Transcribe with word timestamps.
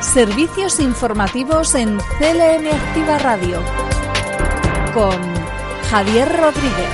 Servicios 0.00 0.80
informativos 0.80 1.74
en 1.74 1.98
CLM 1.98 2.66
Activa 2.72 3.18
Radio 3.18 3.62
con 4.94 5.20
Javier 5.90 6.26
Rodríguez. 6.26 6.88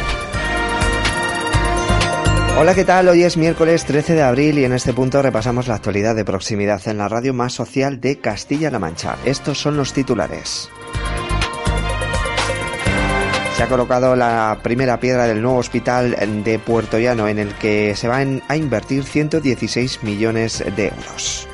Hola, 2.59 2.75
¿qué 2.75 2.85
tal? 2.85 3.09
Hoy 3.09 3.23
es 3.23 3.37
miércoles 3.37 3.85
13 3.85 4.15
de 4.15 4.23
abril 4.23 4.59
y 4.59 4.65
en 4.65 4.73
este 4.73 4.93
punto 4.93 5.23
repasamos 5.23 5.69
la 5.69 5.77
actualidad 5.77 6.17
de 6.17 6.25
proximidad 6.25 6.87
en 6.89 6.99
la 6.99 7.09
radio 7.09 7.33
más 7.33 7.53
social 7.53 8.01
de 8.01 8.19
Castilla-La 8.19 8.81
Mancha. 8.81 9.17
Estos 9.25 9.59
son 9.59 9.77
los 9.77 9.93
titulares. 9.93 10.69
Se 13.57 13.63
ha 13.63 13.69
colocado 13.69 14.17
la 14.17 14.59
primera 14.63 14.99
piedra 14.99 15.27
del 15.27 15.41
nuevo 15.43 15.59
hospital 15.59 16.17
de 16.43 16.59
Puerto 16.59 16.99
Llano 16.99 17.29
en 17.29 17.39
el 17.39 17.55
que 17.55 17.95
se 17.95 18.09
van 18.09 18.43
a 18.49 18.57
invertir 18.57 19.05
116 19.05 20.03
millones 20.03 20.65
de 20.75 20.89
euros. 20.89 21.49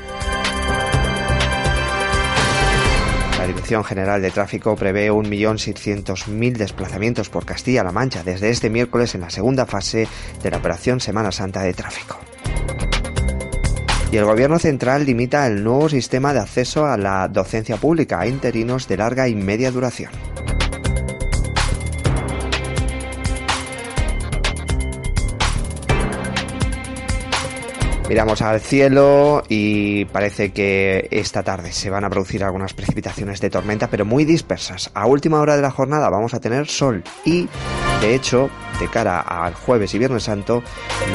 General 3.81 4.21
de 4.21 4.29
Tráfico 4.29 4.75
prevé 4.75 5.09
1.600.000 5.09 6.57
desplazamientos 6.57 7.29
por 7.29 7.45
Castilla-La 7.45 7.93
Mancha 7.93 8.23
desde 8.23 8.49
este 8.49 8.69
miércoles 8.69 9.15
en 9.15 9.21
la 9.21 9.29
segunda 9.29 9.65
fase 9.65 10.07
de 10.43 10.51
la 10.51 10.57
Operación 10.57 10.99
Semana 10.99 11.31
Santa 11.31 11.61
de 11.61 11.73
Tráfico. 11.73 12.19
Y 14.11 14.17
el 14.17 14.25
Gobierno 14.25 14.59
Central 14.59 15.05
limita 15.05 15.47
el 15.47 15.63
nuevo 15.63 15.87
sistema 15.87 16.33
de 16.33 16.41
acceso 16.41 16.85
a 16.85 16.97
la 16.97 17.27
docencia 17.29 17.77
pública 17.77 18.19
a 18.19 18.27
interinos 18.27 18.87
de 18.87 18.97
larga 18.97 19.27
y 19.27 19.35
media 19.35 19.71
duración. 19.71 20.11
Miramos 28.09 28.41
al 28.41 28.59
cielo 28.59 29.43
y 29.47 30.05
parece 30.05 30.51
que 30.51 31.07
esta 31.09 31.41
tarde 31.41 31.71
se 31.71 31.89
van 31.89 32.03
a 32.03 32.09
producir 32.09 32.43
algunas 32.43 32.73
precipitaciones 32.73 33.39
de 33.39 33.49
tormenta, 33.49 33.89
pero 33.89 34.03
muy 34.03 34.25
dispersas. 34.25 34.91
A 34.93 35.05
última 35.07 35.39
hora 35.39 35.55
de 35.55 35.61
la 35.61 35.71
jornada 35.71 36.09
vamos 36.09 36.33
a 36.33 36.41
tener 36.41 36.67
sol 36.67 37.01
y, 37.23 37.47
de 38.01 38.13
hecho, 38.13 38.49
de 38.79 38.89
cara 38.89 39.21
al 39.21 39.53
jueves 39.53 39.93
y 39.93 39.99
viernes 39.99 40.23
santo, 40.23 40.61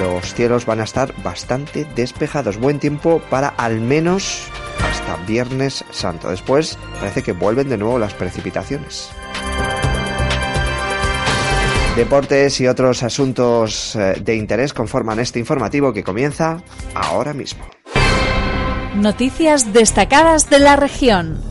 los 0.01 0.35
cielos 0.35 0.65
van 0.65 0.81
a 0.81 0.85
estar 0.85 1.13
bastante 1.23 1.87
despejados. 1.95 2.57
Buen 2.57 2.79
tiempo 2.79 3.21
para 3.29 3.49
al 3.49 3.81
menos 3.81 4.49
hasta 4.83 5.17
viernes 5.27 5.85
santo. 5.91 6.31
Después 6.31 6.79
parece 6.99 7.23
que 7.23 7.33
vuelven 7.33 7.69
de 7.69 7.77
nuevo 7.77 7.99
las 7.99 8.15
precipitaciones. 8.15 9.11
Deportes 11.99 12.61
y 12.61 12.69
otros 12.69 13.03
asuntos 13.03 13.97
eh, 13.97 14.21
de 14.23 14.37
interés 14.37 14.73
conforman 14.73 15.19
este 15.19 15.41
informativo 15.41 15.93
que 15.93 16.05
comienza 16.05 16.63
ahora 16.95 17.35
mismo. 17.35 17.67
Noticias 18.95 19.73
destacadas 19.73 20.49
de 20.49 20.61
la 20.61 20.77
región 20.77 21.43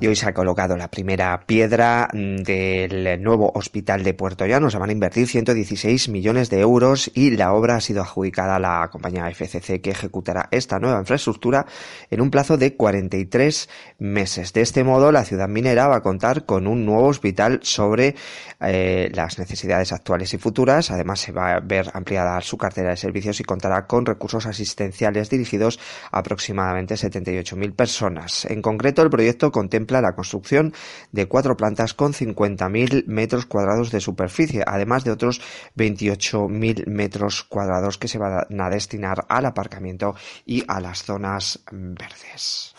y 0.00 0.06
hoy 0.06 0.14
se 0.14 0.28
ha 0.28 0.34
colocado 0.34 0.76
la 0.76 0.90
primera 0.90 1.40
piedra 1.44 2.08
mm, 2.12 2.36
del 2.36 3.22
nuevo 3.22 3.50
hospital 3.54 4.04
de 4.04 4.14
Puerto 4.14 4.46
Llano. 4.46 4.70
Se 4.70 4.78
van 4.78 4.90
a 4.90 4.92
invertir 4.92 5.26
116 5.26 6.08
millones 6.08 6.50
de 6.50 6.60
euros 6.60 7.10
y 7.14 7.32
la 7.32 7.52
obra 7.52 7.76
ha 7.76 7.80
sido 7.80 8.02
adjudicada 8.02 8.56
a 8.56 8.58
la 8.60 8.88
compañía 8.92 9.28
FCC 9.28 9.80
que 9.80 9.90
ejecutará 9.90 10.48
esta 10.52 10.78
nueva 10.78 11.00
infraestructura 11.00 11.66
en 12.10 12.20
un 12.20 12.30
plazo 12.30 12.56
de 12.56 12.76
43 12.76 13.68
meses. 13.98 14.52
De 14.52 14.60
este 14.60 14.84
modo, 14.84 15.10
la 15.10 15.24
ciudad 15.24 15.48
minera 15.48 15.88
va 15.88 15.96
a 15.96 16.02
contar 16.02 16.44
con 16.44 16.68
un 16.68 16.86
nuevo 16.86 17.08
hospital 17.08 17.60
sobre 17.62 18.14
eh, 18.60 19.10
las 19.14 19.38
necesidades 19.38 19.92
actuales 19.92 20.32
y 20.32 20.38
futuras. 20.38 20.92
Además, 20.92 21.20
se 21.20 21.32
va 21.32 21.54
a 21.54 21.60
ver 21.60 21.90
ampliada 21.94 22.40
su 22.40 22.56
cartera 22.56 22.90
de 22.90 22.96
servicios 22.96 23.40
y 23.40 23.44
contará 23.44 23.86
con 23.86 24.06
recursos 24.06 24.46
asistenciales 24.46 25.28
dirigidos 25.28 25.80
a 26.12 26.18
aproximadamente 26.18 26.94
78.000 26.94 27.74
personas. 27.74 28.44
En 28.44 28.62
concreto, 28.62 29.02
el 29.02 29.10
proyecto 29.10 29.50
contempla 29.50 29.87
la 29.90 30.14
construcción 30.14 30.72
de 31.12 31.26
cuatro 31.26 31.56
plantas 31.56 31.94
con 31.94 32.12
50.000 32.12 33.06
metros 33.06 33.46
cuadrados 33.46 33.90
de 33.90 34.00
superficie, 34.00 34.62
además 34.66 35.04
de 35.04 35.10
otros 35.10 35.40
28.000 35.76 36.86
metros 36.86 37.42
cuadrados 37.44 37.98
que 37.98 38.08
se 38.08 38.18
van 38.18 38.60
a 38.60 38.70
destinar 38.70 39.24
al 39.28 39.46
aparcamiento 39.46 40.14
y 40.44 40.64
a 40.68 40.80
las 40.80 41.02
zonas 41.02 41.60
verdes. 41.70 42.74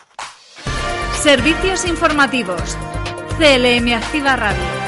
Servicios 1.22 1.84
informativos. 1.84 2.76
CLM 3.38 3.92
Activa 3.94 4.36
Radio. 4.36 4.79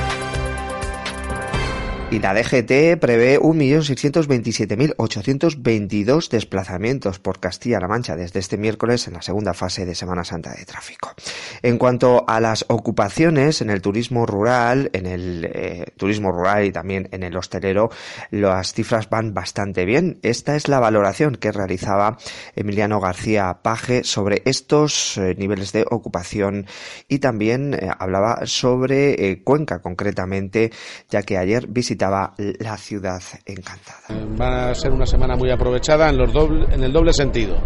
Y 2.12 2.18
la 2.18 2.34
DGT 2.34 2.98
prevé 3.00 3.40
1.627.822 3.40 6.28
desplazamientos 6.28 7.18
por 7.18 7.40
Castilla-La 7.40 7.88
Mancha 7.88 8.16
desde 8.16 8.38
este 8.38 8.58
miércoles 8.58 9.08
en 9.08 9.14
la 9.14 9.22
segunda 9.22 9.54
fase 9.54 9.86
de 9.86 9.94
Semana 9.94 10.22
Santa 10.22 10.52
de 10.52 10.66
tráfico. 10.66 11.14
En 11.62 11.78
cuanto 11.78 12.26
a 12.28 12.38
las 12.38 12.66
ocupaciones 12.68 13.62
en 13.62 13.70
el 13.70 13.80
turismo 13.80 14.26
rural, 14.26 14.90
en 14.92 15.06
el 15.06 15.50
eh, 15.54 15.86
turismo 15.96 16.32
rural 16.32 16.66
y 16.66 16.72
también 16.72 17.08
en 17.12 17.22
el 17.22 17.34
hostelero, 17.34 17.88
las 18.30 18.74
cifras 18.74 19.08
van 19.08 19.32
bastante 19.32 19.86
bien. 19.86 20.18
Esta 20.22 20.54
es 20.54 20.68
la 20.68 20.80
valoración 20.80 21.36
que 21.36 21.50
realizaba 21.50 22.18
Emiliano 22.54 23.00
García 23.00 23.60
Paje 23.62 24.04
sobre 24.04 24.42
estos 24.44 25.16
eh, 25.16 25.34
niveles 25.38 25.72
de 25.72 25.86
ocupación 25.90 26.66
y 27.08 27.20
también 27.20 27.72
eh, 27.72 27.88
hablaba 27.98 28.44
sobre 28.44 29.40
Cuenca 29.44 29.80
concretamente, 29.80 30.72
ya 31.08 31.22
que 31.22 31.38
ayer 31.38 31.68
visitó 32.02 32.64
la 32.64 32.76
ciudad 32.76 33.22
encantada. 33.46 34.26
Va 34.40 34.70
a 34.70 34.74
ser 34.74 34.92
una 34.92 35.06
semana 35.06 35.36
muy 35.36 35.50
aprovechada 35.50 36.08
en, 36.08 36.18
los 36.18 36.32
doble, 36.32 36.66
en 36.72 36.82
el 36.82 36.92
doble 36.92 37.12
sentido. 37.12 37.56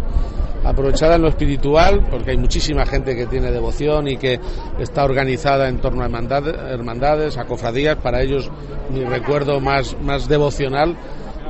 Aprovechada 0.63 1.15
en 1.15 1.21
lo 1.21 1.29
espiritual, 1.29 2.07
porque 2.09 2.31
hay 2.31 2.37
muchísima 2.37 2.85
gente 2.85 3.15
que 3.15 3.27
tiene 3.27 3.51
devoción 3.51 4.07
y 4.07 4.17
que 4.17 4.39
está 4.79 5.05
organizada 5.05 5.69
en 5.69 5.79
torno 5.79 6.03
a 6.03 6.07
hermandades, 6.07 7.37
a 7.37 7.45
cofradías, 7.45 7.97
para 7.97 8.21
ellos 8.21 8.51
mi 8.89 9.03
recuerdo 9.03 9.59
más, 9.59 9.95
más 10.01 10.27
devocional 10.27 10.97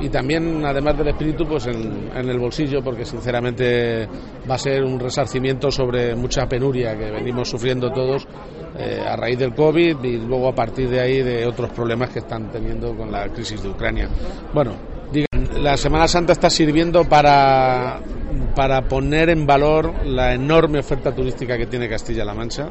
y 0.00 0.08
también, 0.10 0.64
además 0.64 0.96
del 0.96 1.08
espíritu, 1.08 1.44
pues 1.44 1.66
en, 1.66 2.10
en, 2.14 2.28
el 2.28 2.38
bolsillo, 2.38 2.80
porque 2.82 3.04
sinceramente 3.04 4.06
va 4.48 4.54
a 4.54 4.58
ser 4.58 4.84
un 4.84 5.00
resarcimiento 5.00 5.72
sobre 5.72 6.14
mucha 6.14 6.46
penuria 6.46 6.96
que 6.96 7.10
venimos 7.10 7.48
sufriendo 7.48 7.90
todos 7.90 8.28
eh, 8.78 9.02
a 9.04 9.16
raíz 9.16 9.38
del 9.38 9.54
COVID 9.54 10.04
y 10.04 10.18
luego 10.18 10.48
a 10.48 10.54
partir 10.54 10.88
de 10.88 11.00
ahí 11.00 11.22
de 11.22 11.46
otros 11.46 11.70
problemas 11.70 12.10
que 12.10 12.20
están 12.20 12.50
teniendo 12.50 12.94
con 12.96 13.10
la 13.10 13.28
crisis 13.28 13.62
de 13.62 13.68
Ucrania. 13.68 14.08
Bueno, 14.54 14.72
digan, 15.10 15.62
la 15.62 15.76
Semana 15.76 16.06
Santa 16.06 16.32
está 16.32 16.48
sirviendo 16.48 17.04
para, 17.04 18.00
para 18.54 18.82
poner 18.82 19.30
en 19.30 19.46
valor 19.46 20.06
la 20.06 20.32
enorme 20.32 20.78
oferta 20.78 21.12
turística 21.12 21.56
que 21.56 21.66
tiene 21.66 21.88
Castilla-La 21.88 22.34
Mancha. 22.34 22.70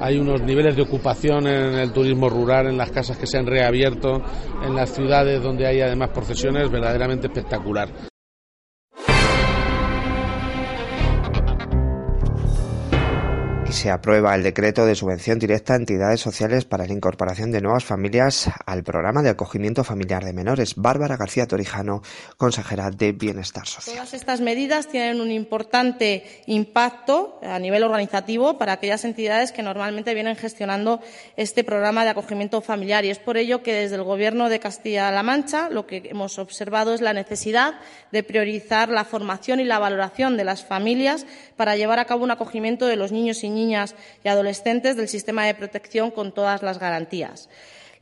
Hay 0.00 0.18
unos 0.18 0.40
niveles 0.40 0.74
de 0.76 0.82
ocupación 0.82 1.46
en 1.46 1.74
el 1.74 1.92
turismo 1.92 2.30
rural, 2.30 2.68
en 2.68 2.78
las 2.78 2.90
casas 2.90 3.18
que 3.18 3.26
se 3.26 3.36
han 3.36 3.46
reabierto, 3.46 4.22
en 4.64 4.74
las 4.74 4.90
ciudades 4.94 5.42
donde 5.42 5.66
hay 5.66 5.82
además 5.82 6.08
procesiones, 6.08 6.70
verdaderamente 6.70 7.26
espectacular. 7.26 7.90
Se 13.80 13.90
aprueba 13.90 14.34
el 14.34 14.42
decreto 14.42 14.84
de 14.84 14.94
subvención 14.94 15.38
directa 15.38 15.72
a 15.72 15.76
entidades 15.76 16.20
sociales 16.20 16.66
para 16.66 16.86
la 16.86 16.92
incorporación 16.92 17.50
de 17.50 17.62
nuevas 17.62 17.82
familias 17.82 18.50
al 18.66 18.84
programa 18.84 19.22
de 19.22 19.30
acogimiento 19.30 19.84
familiar 19.84 20.22
de 20.22 20.34
menores. 20.34 20.74
Bárbara 20.76 21.16
García 21.16 21.46
Torijano, 21.46 22.02
consejera 22.36 22.90
de 22.90 23.12
Bienestar 23.12 23.66
Social. 23.66 23.96
Todas 23.96 24.12
estas 24.12 24.42
medidas 24.42 24.88
tienen 24.88 25.22
un 25.22 25.30
importante 25.30 26.42
impacto 26.44 27.40
a 27.42 27.58
nivel 27.58 27.82
organizativo 27.82 28.58
para 28.58 28.74
aquellas 28.74 29.06
entidades 29.06 29.50
que 29.50 29.62
normalmente 29.62 30.12
vienen 30.12 30.36
gestionando 30.36 31.00
este 31.38 31.64
programa 31.64 32.04
de 32.04 32.10
acogimiento 32.10 32.60
familiar 32.60 33.06
y 33.06 33.08
es 33.08 33.18
por 33.18 33.38
ello 33.38 33.62
que 33.62 33.72
desde 33.72 33.96
el 33.96 34.02
Gobierno 34.02 34.50
de 34.50 34.60
Castilla-La 34.60 35.22
Mancha 35.22 35.70
lo 35.70 35.86
que 35.86 36.02
hemos 36.04 36.38
observado 36.38 36.92
es 36.92 37.00
la 37.00 37.14
necesidad 37.14 37.80
de 38.12 38.22
priorizar 38.24 38.90
la 38.90 39.06
formación 39.06 39.58
y 39.58 39.64
la 39.64 39.78
valoración 39.78 40.36
de 40.36 40.44
las 40.44 40.66
familias 40.66 41.24
para 41.56 41.76
llevar 41.76 41.98
a 41.98 42.04
cabo 42.04 42.24
un 42.24 42.30
acogimiento 42.30 42.86
de 42.86 42.96
los 42.96 43.10
niños 43.10 43.42
y 43.42 43.48
niñas 43.48 43.69
niñas 43.70 43.94
y 44.24 44.28
adolescentes 44.28 44.96
del 44.96 45.08
sistema 45.08 45.46
de 45.46 45.54
protección 45.54 46.10
con 46.10 46.32
todas 46.32 46.62
las 46.62 46.78
garantías. 46.78 47.48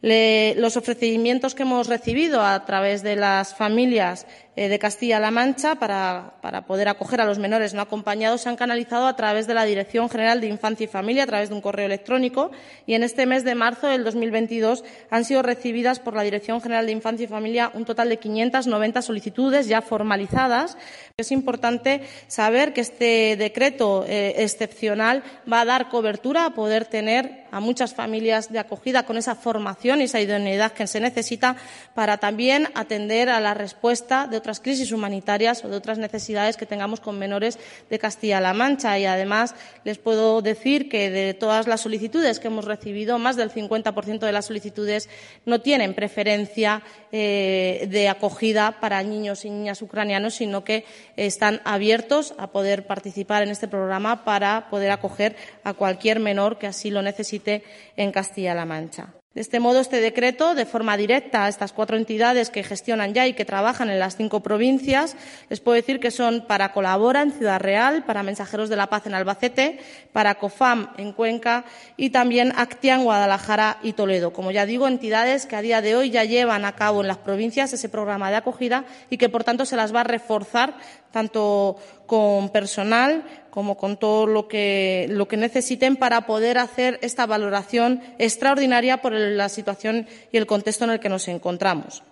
Los 0.00 0.76
ofrecimientos 0.76 1.54
que 1.54 1.64
hemos 1.64 1.88
recibido 1.88 2.40
a 2.42 2.64
través 2.64 3.02
de 3.02 3.16
las 3.16 3.54
familias 3.54 4.26
de 4.66 4.78
Castilla-La 4.80 5.30
Mancha 5.30 5.76
para, 5.76 6.32
para, 6.40 6.62
poder 6.62 6.88
acoger 6.88 7.20
a 7.20 7.24
los 7.24 7.38
menores 7.38 7.74
no 7.74 7.82
acompañados 7.82 8.40
se 8.40 8.48
han 8.48 8.56
canalizado 8.56 9.06
a 9.06 9.14
través 9.14 9.46
de 9.46 9.54
la 9.54 9.64
Dirección 9.64 10.10
General 10.10 10.40
de 10.40 10.48
Infancia 10.48 10.84
y 10.84 10.88
Familia, 10.88 11.22
a 11.22 11.26
través 11.26 11.50
de 11.50 11.54
un 11.54 11.60
correo 11.60 11.86
electrónico, 11.86 12.50
y 12.84 12.94
en 12.94 13.04
este 13.04 13.26
mes 13.26 13.44
de 13.44 13.54
marzo 13.54 13.86
del 13.86 14.02
2022 14.02 14.82
han 15.10 15.24
sido 15.24 15.42
recibidas 15.42 16.00
por 16.00 16.14
la 16.14 16.22
Dirección 16.22 16.60
General 16.60 16.86
de 16.86 16.92
Infancia 16.92 17.24
y 17.24 17.28
Familia 17.28 17.70
un 17.74 17.84
total 17.84 18.08
de 18.08 18.16
590 18.16 19.02
solicitudes 19.02 19.68
ya 19.68 19.82
formalizadas. 19.82 20.76
Es 21.16 21.30
importante 21.30 22.02
saber 22.26 22.72
que 22.72 22.80
este 22.80 23.36
decreto 23.36 24.04
eh, 24.08 24.34
excepcional 24.38 25.22
va 25.50 25.60
a 25.60 25.64
dar 25.64 25.88
cobertura 25.88 26.46
a 26.46 26.50
poder 26.50 26.84
tener 26.84 27.44
a 27.50 27.60
muchas 27.60 27.94
familias 27.94 28.52
de 28.52 28.58
acogida 28.58 29.04
con 29.04 29.16
esa 29.16 29.34
formación 29.34 30.00
y 30.00 30.04
esa 30.04 30.20
idoneidad 30.20 30.72
que 30.72 30.86
se 30.86 31.00
necesita 31.00 31.56
para 31.94 32.18
también 32.18 32.68
atender 32.74 33.28
a 33.30 33.40
la 33.40 33.54
respuesta 33.54 34.26
de 34.26 34.36
otras 34.48 34.60
crisis 34.60 34.92
humanitarias 34.92 35.62
o 35.62 35.68
de 35.68 35.76
otras 35.76 35.98
necesidades 35.98 36.56
que 36.56 36.64
tengamos 36.64 37.00
con 37.00 37.18
menores 37.18 37.58
de 37.90 37.98
Castilla-La 37.98 38.54
Mancha. 38.54 38.98
Y 38.98 39.04
además 39.04 39.54
les 39.84 39.98
puedo 39.98 40.40
decir 40.40 40.88
que 40.88 41.10
de 41.10 41.34
todas 41.34 41.66
las 41.66 41.82
solicitudes 41.82 42.40
que 42.40 42.48
hemos 42.48 42.64
recibido, 42.64 43.18
más 43.18 43.36
del 43.36 43.52
50% 43.52 44.20
de 44.20 44.32
las 44.32 44.46
solicitudes 44.46 45.10
no 45.44 45.60
tienen 45.60 45.92
preferencia 45.92 46.82
eh, 47.12 47.88
de 47.90 48.08
acogida 48.08 48.80
para 48.80 49.02
niños 49.02 49.44
y 49.44 49.50
niñas 49.50 49.82
ucranianos, 49.82 50.36
sino 50.36 50.64
que 50.64 50.86
están 51.16 51.60
abiertos 51.64 52.32
a 52.38 52.46
poder 52.46 52.86
participar 52.86 53.42
en 53.42 53.50
este 53.50 53.68
programa 53.68 54.24
para 54.24 54.70
poder 54.70 54.92
acoger 54.92 55.36
a 55.62 55.74
cualquier 55.74 56.20
menor 56.20 56.56
que 56.56 56.68
así 56.68 56.90
lo 56.90 57.02
necesite 57.02 57.64
en 57.98 58.12
Castilla-La 58.12 58.64
Mancha. 58.64 59.12
De 59.38 59.42
este 59.42 59.60
modo, 59.60 59.78
este 59.78 60.00
decreto, 60.00 60.56
de 60.56 60.66
forma 60.66 60.96
directa 60.96 61.44
a 61.44 61.48
estas 61.48 61.72
cuatro 61.72 61.96
entidades 61.96 62.50
que 62.50 62.64
gestionan 62.64 63.14
ya 63.14 63.28
y 63.28 63.34
que 63.34 63.44
trabajan 63.44 63.88
en 63.88 64.00
las 64.00 64.16
cinco 64.16 64.40
provincias, 64.40 65.14
les 65.48 65.60
puedo 65.60 65.76
decir 65.76 66.00
que 66.00 66.10
son 66.10 66.44
para 66.48 66.72
Colabora 66.72 67.22
en 67.22 67.30
Ciudad 67.30 67.60
Real, 67.60 68.02
para 68.02 68.24
Mensajeros 68.24 68.68
de 68.68 68.74
la 68.74 68.88
Paz 68.88 69.06
en 69.06 69.14
Albacete, 69.14 69.78
para 70.12 70.34
COFAM 70.40 70.88
en 70.96 71.12
Cuenca 71.12 71.64
y 71.96 72.10
también 72.10 72.52
Actia 72.56 72.96
en 72.96 73.04
Guadalajara 73.04 73.78
y 73.80 73.92
Toledo. 73.92 74.32
Como 74.32 74.50
ya 74.50 74.66
digo, 74.66 74.88
entidades 74.88 75.46
que 75.46 75.54
a 75.54 75.62
día 75.62 75.82
de 75.82 75.94
hoy 75.94 76.10
ya 76.10 76.24
llevan 76.24 76.64
a 76.64 76.74
cabo 76.74 77.00
en 77.02 77.06
las 77.06 77.18
provincias 77.18 77.72
ese 77.72 77.88
programa 77.88 78.30
de 78.30 78.36
acogida 78.38 78.86
y 79.08 79.18
que, 79.18 79.28
por 79.28 79.44
tanto, 79.44 79.66
se 79.66 79.76
las 79.76 79.94
va 79.94 80.00
a 80.00 80.04
reforzar 80.04 80.74
tanto 81.10 81.76
con 82.06 82.50
personal 82.50 83.24
como 83.50 83.76
con 83.76 83.96
todo 83.96 84.26
lo 84.26 84.46
que, 84.46 85.06
lo 85.10 85.26
que 85.26 85.36
necesiten 85.36 85.96
para 85.96 86.26
poder 86.26 86.58
hacer 86.58 86.98
esta 87.02 87.26
valoración 87.26 88.00
extraordinaria 88.18 89.02
por 89.02 89.12
la 89.12 89.48
situación 89.48 90.06
y 90.30 90.36
el 90.36 90.46
contexto 90.46 90.84
en 90.84 90.90
el 90.90 91.00
que 91.00 91.08
nos 91.08 91.28
encontramos. 91.28 92.02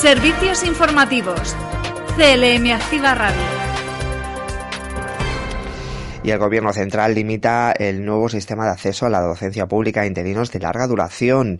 Servicios 0.00 0.64
informativos. 0.64 1.54
CLM 2.16 2.72
Activa 2.72 3.14
Radio. 3.14 3.61
Y 6.24 6.30
el 6.30 6.38
Gobierno 6.38 6.72
central 6.72 7.16
limita 7.16 7.72
el 7.72 8.04
nuevo 8.04 8.28
sistema 8.28 8.64
de 8.64 8.70
acceso 8.70 9.06
a 9.06 9.10
la 9.10 9.20
docencia 9.20 9.66
pública 9.66 10.02
a 10.02 10.06
interinos 10.06 10.52
de 10.52 10.60
larga 10.60 10.86
duración 10.86 11.58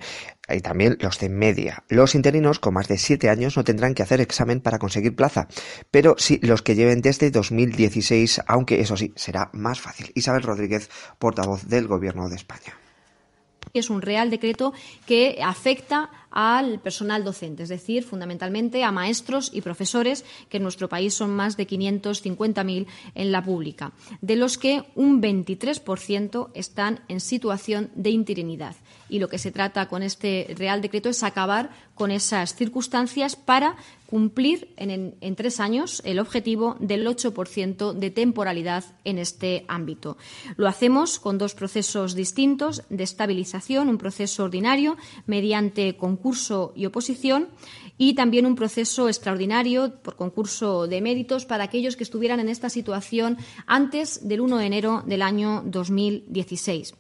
y 0.48 0.60
también 0.60 0.96
los 1.00 1.18
de 1.18 1.28
media. 1.28 1.82
Los 1.88 2.14
interinos 2.14 2.60
con 2.60 2.74
más 2.74 2.86
de 2.86 2.96
siete 2.96 3.28
años 3.28 3.56
no 3.56 3.64
tendrán 3.64 3.94
que 3.94 4.04
hacer 4.04 4.20
examen 4.20 4.60
para 4.60 4.78
conseguir 4.78 5.16
plaza, 5.16 5.48
pero 5.90 6.14
sí 6.16 6.38
los 6.42 6.62
que 6.62 6.76
lleven 6.76 7.00
desde 7.00 7.32
2016, 7.32 8.42
aunque 8.46 8.80
eso 8.80 8.96
sí, 8.96 9.12
será 9.16 9.50
más 9.52 9.80
fácil. 9.80 10.12
Isabel 10.14 10.44
Rodríguez, 10.44 10.90
portavoz 11.18 11.66
del 11.66 11.88
Gobierno 11.88 12.28
de 12.28 12.36
España. 12.36 12.81
Es 13.74 13.90
un 13.90 14.02
real 14.02 14.30
decreto 14.30 14.72
que 15.06 15.40
afecta 15.42 16.10
al 16.30 16.80
personal 16.80 17.24
docente, 17.24 17.62
es 17.62 17.68
decir, 17.68 18.04
fundamentalmente 18.04 18.84
a 18.84 18.92
maestros 18.92 19.50
y 19.52 19.60
profesores, 19.60 20.24
que 20.48 20.56
en 20.56 20.62
nuestro 20.62 20.88
país 20.88 21.14
son 21.14 21.30
más 21.30 21.56
de 21.56 21.66
550.000 21.66 22.86
en 23.14 23.32
la 23.32 23.44
pública, 23.44 23.92
de 24.20 24.36
los 24.36 24.58
que 24.58 24.84
un 24.94 25.22
23% 25.22 26.50
están 26.54 27.00
en 27.08 27.20
situación 27.20 27.90
de 27.94 28.10
interinidad. 28.10 28.76
Y 29.12 29.18
lo 29.18 29.28
que 29.28 29.36
se 29.36 29.52
trata 29.52 29.90
con 29.90 30.02
este 30.02 30.54
Real 30.56 30.80
Decreto 30.80 31.10
es 31.10 31.22
acabar 31.22 31.68
con 31.94 32.10
esas 32.10 32.54
circunstancias 32.54 33.36
para 33.36 33.76
cumplir 34.06 34.72
en, 34.78 35.36
tres 35.36 35.60
años 35.60 36.00
el 36.06 36.18
objetivo 36.18 36.78
del 36.80 37.06
8% 37.06 37.92
de 37.92 38.10
temporalidad 38.10 38.84
en 39.04 39.18
este 39.18 39.66
ámbito. 39.68 40.16
Lo 40.56 40.66
hacemos 40.66 41.18
con 41.18 41.36
dos 41.36 41.54
procesos 41.54 42.14
distintos 42.14 42.84
de 42.88 43.04
estabilización, 43.04 43.90
un 43.90 43.98
proceso 43.98 44.44
ordinario 44.44 44.96
mediante 45.26 45.94
concurso 45.98 46.72
y 46.74 46.86
oposición 46.86 47.48
y 47.98 48.14
también 48.14 48.46
un 48.46 48.56
proceso 48.56 49.08
extraordinario 49.08 49.94
por 50.02 50.16
concurso 50.16 50.86
de 50.86 51.02
méritos 51.02 51.44
para 51.44 51.64
aquellos 51.64 51.96
que 51.96 52.04
estuvieran 52.04 52.40
en 52.40 52.48
esta 52.48 52.70
situación 52.70 53.36
antes 53.66 54.26
del 54.26 54.40
1 54.40 54.56
de 54.56 54.66
enero 54.66 55.02
del 55.04 55.20
año 55.20 55.62
2016. 55.66 56.94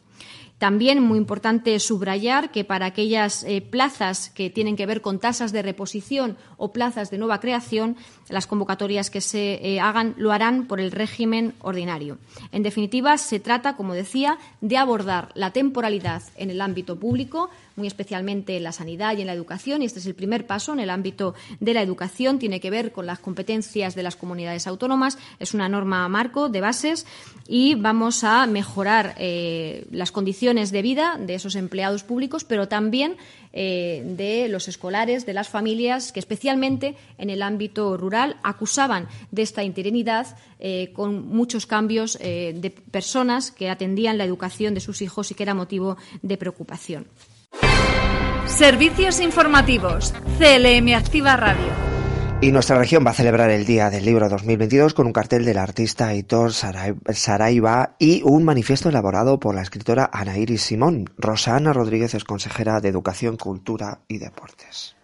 También 0.62 1.02
muy 1.02 1.18
importante 1.18 1.76
subrayar 1.80 2.52
que 2.52 2.62
para 2.62 2.86
aquellas 2.86 3.42
eh, 3.42 3.62
plazas 3.62 4.30
que 4.30 4.48
tienen 4.48 4.76
que 4.76 4.86
ver 4.86 5.00
con 5.00 5.18
tasas 5.18 5.50
de 5.50 5.60
reposición 5.60 6.36
o 6.56 6.70
plazas 6.70 7.10
de 7.10 7.18
nueva 7.18 7.40
creación, 7.40 7.96
las 8.28 8.46
convocatorias 8.46 9.10
que 9.10 9.20
se 9.20 9.54
eh, 9.54 9.80
hagan 9.80 10.14
lo 10.18 10.30
harán 10.30 10.68
por 10.68 10.78
el 10.78 10.92
régimen 10.92 11.54
ordinario. 11.62 12.18
En 12.52 12.62
definitiva, 12.62 13.18
se 13.18 13.40
trata, 13.40 13.74
como 13.74 13.92
decía, 13.92 14.38
de 14.60 14.76
abordar 14.76 15.30
la 15.34 15.50
temporalidad 15.50 16.22
en 16.36 16.48
el 16.50 16.60
ámbito 16.60 16.94
público 16.94 17.50
muy 17.76 17.86
especialmente 17.86 18.56
en 18.56 18.64
la 18.64 18.72
sanidad 18.72 19.16
y 19.16 19.20
en 19.20 19.26
la 19.26 19.32
educación, 19.32 19.82
y 19.82 19.86
este 19.86 19.98
es 19.98 20.06
el 20.06 20.14
primer 20.14 20.46
paso 20.46 20.72
en 20.72 20.80
el 20.80 20.90
ámbito 20.90 21.34
de 21.60 21.74
la 21.74 21.82
educación, 21.82 22.38
tiene 22.38 22.60
que 22.60 22.70
ver 22.70 22.92
con 22.92 23.06
las 23.06 23.18
competencias 23.18 23.94
de 23.94 24.02
las 24.02 24.16
comunidades 24.16 24.66
autónomas, 24.66 25.18
es 25.38 25.54
una 25.54 25.68
norma 25.68 26.08
marco 26.08 26.48
de 26.48 26.60
bases 26.60 27.06
y 27.48 27.74
vamos 27.74 28.24
a 28.24 28.46
mejorar 28.46 29.14
eh, 29.18 29.86
las 29.90 30.12
condiciones 30.12 30.70
de 30.70 30.82
vida 30.82 31.18
de 31.18 31.34
esos 31.34 31.54
empleados 31.56 32.04
públicos, 32.04 32.44
pero 32.44 32.68
también 32.68 33.16
eh, 33.52 34.02
de 34.04 34.48
los 34.48 34.68
escolares, 34.68 35.26
de 35.26 35.34
las 35.34 35.48
familias 35.48 36.12
que 36.12 36.20
especialmente 36.20 36.96
en 37.18 37.30
el 37.30 37.42
ámbito 37.42 37.96
rural 37.96 38.36
acusaban 38.42 39.08
de 39.30 39.42
esta 39.42 39.64
interinidad 39.64 40.36
eh, 40.58 40.90
con 40.94 41.26
muchos 41.28 41.66
cambios 41.66 42.18
de 42.18 42.74
personas 42.90 43.50
que 43.50 43.68
atendían 43.68 44.18
la 44.18 44.24
educación 44.24 44.74
de 44.74 44.80
sus 44.80 45.02
hijos 45.02 45.30
y 45.30 45.34
que 45.34 45.42
era 45.42 45.54
motivo 45.54 45.96
de 46.22 46.36
preocupación. 46.36 47.06
Servicios 48.52 49.18
informativos. 49.20 50.12
CLM 50.38 50.94
Activa 50.94 51.36
Radio. 51.36 51.72
Y 52.42 52.52
nuestra 52.52 52.78
región 52.78 53.02
va 53.04 53.12
a 53.12 53.14
celebrar 53.14 53.50
el 53.50 53.64
Día 53.64 53.88
del 53.88 54.04
Libro 54.04 54.28
2022 54.28 54.92
con 54.92 55.06
un 55.06 55.14
cartel 55.14 55.46
del 55.46 55.56
artista 55.56 56.08
Aitor 56.08 56.52
Saraiva 56.52 57.96
y 57.98 58.22
un 58.24 58.44
manifiesto 58.44 58.90
elaborado 58.90 59.40
por 59.40 59.54
la 59.54 59.62
escritora 59.62 60.10
Ana 60.12 60.36
Iris 60.36 60.64
Simón. 60.64 61.06
Rosana 61.16 61.72
Rodríguez 61.72 62.12
es 62.14 62.24
consejera 62.24 62.80
de 62.80 62.90
Educación, 62.90 63.38
Cultura 63.38 64.00
y 64.06 64.18
Deportes. 64.18 64.96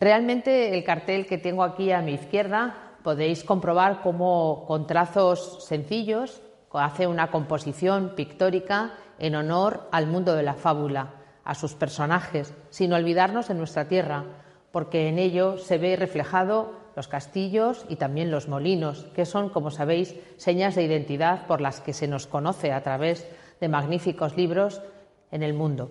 Realmente 0.00 0.76
el 0.76 0.82
cartel 0.82 1.26
que 1.26 1.38
tengo 1.38 1.62
aquí 1.62 1.92
a 1.92 2.02
mi 2.02 2.14
izquierda 2.14 2.96
podéis 3.04 3.44
comprobar 3.44 4.02
cómo 4.02 4.64
con 4.66 4.88
trazos 4.88 5.64
sencillos 5.64 6.42
hace 6.72 7.06
una 7.06 7.30
composición 7.30 8.14
pictórica 8.16 8.94
en 9.20 9.36
honor 9.36 9.88
al 9.92 10.08
mundo 10.08 10.34
de 10.34 10.42
la 10.42 10.54
fábula 10.54 11.25
a 11.46 11.54
sus 11.54 11.74
personajes, 11.74 12.52
sin 12.70 12.92
olvidarnos 12.92 13.48
de 13.48 13.54
nuestra 13.54 13.88
tierra, 13.88 14.24
porque 14.72 15.08
en 15.08 15.18
ello 15.18 15.56
se 15.56 15.78
ve 15.78 15.96
reflejado 15.96 16.72
los 16.96 17.08
castillos 17.08 17.86
y 17.88 17.96
también 17.96 18.30
los 18.30 18.48
molinos, 18.48 19.06
que 19.14 19.24
son, 19.24 19.48
como 19.48 19.70
sabéis, 19.70 20.16
señas 20.36 20.74
de 20.74 20.82
identidad 20.82 21.46
por 21.46 21.60
las 21.60 21.80
que 21.80 21.92
se 21.92 22.08
nos 22.08 22.26
conoce 22.26 22.72
a 22.72 22.82
través 22.82 23.26
de 23.60 23.68
magníficos 23.68 24.36
libros 24.36 24.82
en 25.30 25.42
el 25.42 25.54
mundo. 25.54 25.90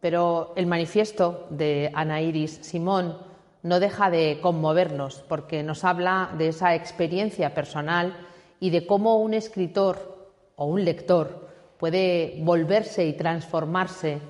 Pero 0.00 0.52
el 0.56 0.66
manifiesto 0.66 1.46
de 1.50 1.90
Ana 1.94 2.20
Iris 2.20 2.58
Simón 2.62 3.18
no 3.62 3.80
deja 3.80 4.10
de 4.10 4.40
conmovernos 4.42 5.24
porque 5.28 5.62
nos 5.62 5.84
habla 5.84 6.30
de 6.36 6.48
esa 6.48 6.74
experiencia 6.74 7.54
personal 7.54 8.16
y 8.60 8.70
de 8.70 8.86
cómo 8.86 9.18
un 9.18 9.34
escritor 9.34 10.30
o 10.56 10.66
un 10.66 10.84
lector 10.84 11.48
puede 11.78 12.36
volverse 12.40 13.06
y 13.06 13.12
transformarse 13.12 14.20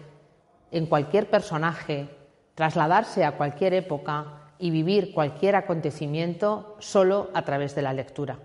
en 0.73 0.87
cualquier 0.87 1.31
personaje, 1.31 2.09
trasladarse 2.55 3.25
a 3.25 3.37
cualquier 3.37 3.75
época 3.75 4.55
y 4.59 4.71
vivir 4.71 5.13
cualquier 5.13 5.57
acontecimiento 5.57 6.77
solo 6.79 7.31
a 7.35 7.43
través 7.43 7.75
de 7.75 7.83
la 7.83 7.93
lectura. 7.93 8.39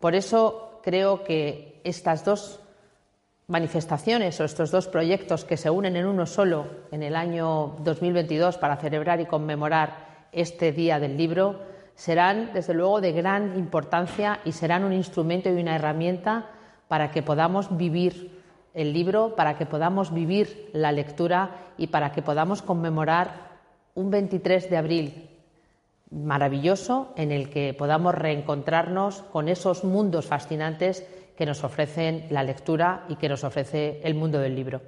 Por 0.00 0.14
eso 0.14 0.80
creo 0.82 1.24
que 1.24 1.80
estas 1.84 2.24
dos 2.24 2.60
manifestaciones 3.46 4.40
o 4.40 4.44
estos 4.44 4.70
dos 4.70 4.88
proyectos 4.88 5.44
que 5.44 5.56
se 5.56 5.70
unen 5.70 5.96
en 5.96 6.06
uno 6.06 6.26
solo 6.26 6.66
en 6.90 7.02
el 7.02 7.14
año 7.14 7.76
2022 7.80 8.58
para 8.58 8.76
celebrar 8.76 9.20
y 9.20 9.26
conmemorar 9.26 10.28
este 10.32 10.72
Día 10.72 10.98
del 10.98 11.16
Libro 11.16 11.60
serán, 11.94 12.50
desde 12.52 12.74
luego, 12.74 13.00
de 13.00 13.12
gran 13.12 13.56
importancia 13.56 14.40
y 14.44 14.52
serán 14.52 14.84
un 14.84 14.92
instrumento 14.92 15.48
y 15.48 15.60
una 15.60 15.76
herramienta 15.76 16.50
para 16.88 17.10
que 17.10 17.22
podamos 17.22 17.76
vivir 17.76 18.33
el 18.74 18.92
libro 18.92 19.36
para 19.36 19.56
que 19.56 19.66
podamos 19.66 20.12
vivir 20.12 20.70
la 20.72 20.92
lectura 20.92 21.72
y 21.78 21.86
para 21.86 22.12
que 22.12 22.22
podamos 22.22 22.60
conmemorar 22.60 23.54
un 23.94 24.10
23 24.10 24.68
de 24.68 24.76
abril 24.76 25.30
maravilloso 26.10 27.12
en 27.16 27.32
el 27.32 27.50
que 27.50 27.74
podamos 27.74 28.14
reencontrarnos 28.14 29.22
con 29.32 29.48
esos 29.48 29.84
mundos 29.84 30.26
fascinantes 30.26 31.06
que 31.36 31.46
nos 31.46 31.64
ofrecen 31.64 32.26
la 32.30 32.42
lectura 32.42 33.04
y 33.08 33.16
que 33.16 33.28
nos 33.28 33.44
ofrece 33.44 34.00
el 34.04 34.14
mundo 34.14 34.38
del 34.38 34.54
libro. 34.54 34.82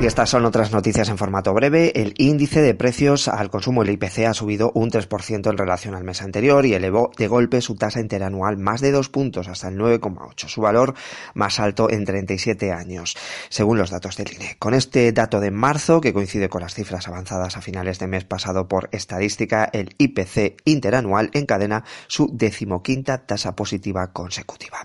Y 0.00 0.06
estas 0.06 0.30
son 0.30 0.44
otras 0.44 0.70
noticias 0.70 1.08
en 1.08 1.18
formato 1.18 1.52
breve. 1.52 2.00
El 2.00 2.14
índice 2.18 2.62
de 2.62 2.72
precios 2.72 3.26
al 3.26 3.50
consumo, 3.50 3.82
el 3.82 3.90
IPC, 3.90 4.26
ha 4.28 4.32
subido 4.32 4.70
un 4.76 4.92
3% 4.92 5.50
en 5.50 5.58
relación 5.58 5.96
al 5.96 6.04
mes 6.04 6.22
anterior 6.22 6.64
y 6.66 6.74
elevó 6.74 7.10
de 7.18 7.26
golpe 7.26 7.60
su 7.60 7.74
tasa 7.74 7.98
interanual 7.98 8.58
más 8.58 8.80
de 8.80 8.92
dos 8.92 9.08
puntos 9.08 9.48
hasta 9.48 9.66
el 9.66 9.76
9,8, 9.76 10.46
su 10.46 10.60
valor 10.60 10.94
más 11.34 11.58
alto 11.58 11.90
en 11.90 12.04
37 12.04 12.70
años, 12.70 13.16
según 13.48 13.76
los 13.76 13.90
datos 13.90 14.16
del 14.16 14.32
INE. 14.34 14.54
Con 14.60 14.72
este 14.72 15.10
dato 15.10 15.40
de 15.40 15.50
marzo, 15.50 16.00
que 16.00 16.12
coincide 16.12 16.48
con 16.48 16.62
las 16.62 16.74
cifras 16.74 17.08
avanzadas 17.08 17.56
a 17.56 17.60
finales 17.60 17.98
de 17.98 18.06
mes 18.06 18.24
pasado 18.24 18.68
por 18.68 18.88
estadística, 18.92 19.64
el 19.64 19.96
IPC 19.98 20.62
interanual 20.64 21.30
encadena 21.32 21.82
su 22.06 22.30
decimoquinta 22.32 23.26
tasa 23.26 23.56
positiva 23.56 24.12
consecutiva. 24.12 24.78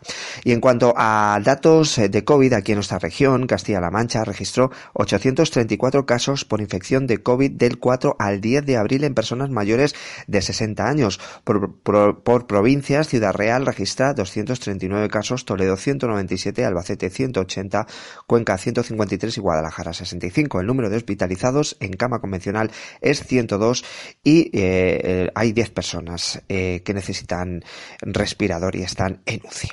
Y 0.43 0.53
en 0.53 0.60
cuanto 0.60 0.96
a 0.98 1.39
datos 1.43 1.98
de 1.98 2.24
COVID 2.24 2.53
aquí 2.53 2.72
en 2.72 2.77
nuestra 2.77 2.98
región, 2.98 3.46
Castilla-La 3.46 3.91
Mancha 3.91 4.24
registró 4.24 4.72
834 5.03 6.05
casos 6.05 6.45
por 6.45 6.62
infección 6.62 7.07
de 7.07 7.22
COVID 7.22 7.51
del 7.51 7.77
4 7.77 8.15
al 8.19 8.41
10 8.41 8.65
de 8.65 8.77
abril 8.77 9.03
en 9.03 9.13
personas 9.13 9.50
mayores 9.50 9.95
de 10.27 10.41
60 10.41 10.88
años. 10.88 11.19
Por, 11.43 12.48
provincias, 12.48 13.07
Ciudad 13.07 13.33
Real 13.33 13.65
registra 13.65 14.13
239 14.13 15.10
casos, 15.10 15.45
Toledo 15.45 15.77
197, 15.77 16.65
Albacete 16.65 17.10
180, 17.10 17.88
Cuenca 18.27 18.57
153 18.57 19.38
y 19.38 19.41
Guadalajara 19.41 19.93
65. 19.93 20.62
El 20.62 20.67
número 20.67 20.89
de 20.89 20.98
hospitalizados 20.98 21.77
en 21.79 21.93
cama 21.93 22.19
convencional 22.19 22.72
es 23.01 23.24
102 23.25 23.83
y 24.24 24.50
eh, 24.53 25.29
hay 25.36 25.51
10 25.51 25.69
personas 25.72 26.41
eh, 26.50 26.81
que 26.86 26.93
necesitan 26.93 27.63
respirador 28.01 28.75
y 28.75 28.83
están 28.83 29.22
en 29.25 29.41
UCI. 29.45 29.69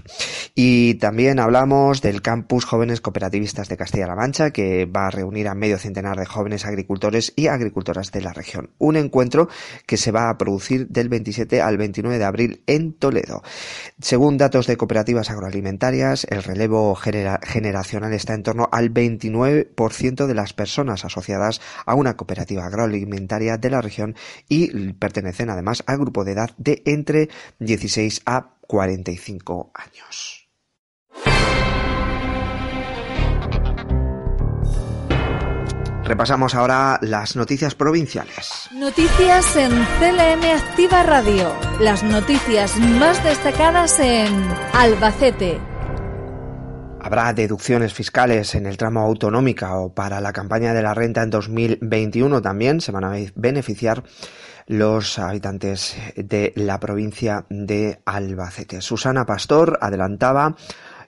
Y 0.54 0.94
también 0.94 1.38
hablamos 1.38 2.02
del 2.02 2.22
campus 2.22 2.64
Jóvenes 2.64 3.00
Cooperativistas 3.00 3.68
de 3.68 3.76
Castilla-La 3.76 4.16
Mancha 4.16 4.50
que 4.50 4.86
va 4.86 5.06
a 5.06 5.10
reunir 5.20 5.48
a 5.48 5.54
medio 5.54 5.78
centenar 5.78 6.18
de 6.18 6.24
jóvenes 6.24 6.64
agricultores 6.64 7.32
y 7.36 7.48
agricultoras 7.48 8.10
de 8.10 8.22
la 8.22 8.32
región. 8.32 8.70
Un 8.78 8.96
encuentro 8.96 9.48
que 9.86 9.98
se 9.98 10.12
va 10.12 10.30
a 10.30 10.38
producir 10.38 10.88
del 10.88 11.10
27 11.10 11.60
al 11.60 11.76
29 11.76 12.18
de 12.18 12.24
abril 12.24 12.62
en 12.66 12.94
Toledo. 12.94 13.42
Según 14.00 14.38
datos 14.38 14.66
de 14.66 14.78
cooperativas 14.78 15.30
agroalimentarias, 15.30 16.26
el 16.30 16.42
relevo 16.42 16.94
generacional 16.94 18.14
está 18.14 18.32
en 18.34 18.42
torno 18.42 18.68
al 18.72 18.92
29% 18.92 20.26
de 20.26 20.34
las 20.34 20.54
personas 20.54 21.04
asociadas 21.04 21.60
a 21.84 21.94
una 21.94 22.16
cooperativa 22.16 22.64
agroalimentaria 22.64 23.58
de 23.58 23.70
la 23.70 23.82
región 23.82 24.14
y 24.48 24.92
pertenecen 24.94 25.50
además 25.50 25.82
al 25.86 25.98
grupo 25.98 26.24
de 26.24 26.32
edad 26.32 26.50
de 26.56 26.82
entre 26.86 27.28
16 27.58 28.22
a 28.24 28.54
45 28.66 29.72
años. 29.74 30.49
Repasamos 36.10 36.56
ahora 36.56 36.98
las 37.02 37.36
noticias 37.36 37.76
provinciales. 37.76 38.68
Noticias 38.72 39.54
en 39.54 39.70
CLM 39.70 40.42
Activa 40.56 41.04
Radio. 41.04 41.54
Las 41.78 42.02
noticias 42.02 42.76
más 42.78 43.22
destacadas 43.22 44.00
en 44.00 44.26
Albacete. 44.72 45.60
Habrá 47.00 47.32
deducciones 47.32 47.94
fiscales 47.94 48.56
en 48.56 48.66
el 48.66 48.76
tramo 48.76 49.02
autonómica 49.02 49.76
o 49.76 49.94
para 49.94 50.20
la 50.20 50.32
campaña 50.32 50.74
de 50.74 50.82
la 50.82 50.94
renta 50.94 51.22
en 51.22 51.30
2021 51.30 52.42
también. 52.42 52.80
Se 52.80 52.90
van 52.90 53.04
a 53.04 53.12
beneficiar 53.36 54.02
los 54.66 55.16
habitantes 55.20 55.96
de 56.16 56.52
la 56.56 56.80
provincia 56.80 57.46
de 57.48 58.00
Albacete. 58.04 58.80
Susana 58.80 59.26
Pastor 59.26 59.78
adelantaba 59.80 60.56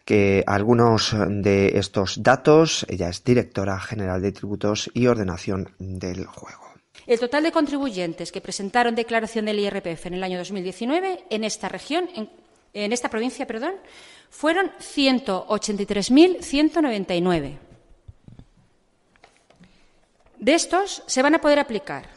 que 0.05 0.45
algunos 0.47 1.15
de 1.29 1.79
estos 1.79 2.23
datos, 2.23 2.85
ella 2.89 3.09
es 3.09 3.25
directora 3.25 3.81
general 3.81 4.21
de 4.23 4.33
tributos 4.33 4.91
y 4.95 5.07
ordenación 5.07 5.75
del 5.79 6.27
juego. 6.27 6.61
El 7.07 7.19
total 7.19 7.43
de 7.43 7.53
contribuyentes 7.53 8.33
que 8.33 8.41
presentaron 8.41 8.95
declaración 8.95 9.45
del 9.47 9.59
IRPF 9.59 10.07
en 10.07 10.15
el 10.15 10.23
año 10.23 10.39
2019 10.39 11.25
en 11.31 11.45
esta 11.45 11.69
región, 11.69 12.09
en, 12.15 12.31
en 12.75 12.93
esta 12.93 13.09
provincia, 13.09 13.45
perdón, 13.47 13.75
fueron 14.31 14.71
183.199. 14.79 17.59
De 20.39 20.55
estos 20.55 21.03
se 21.07 21.23
van 21.23 21.35
a 21.35 21.41
poder 21.41 21.59
aplicar 21.59 22.09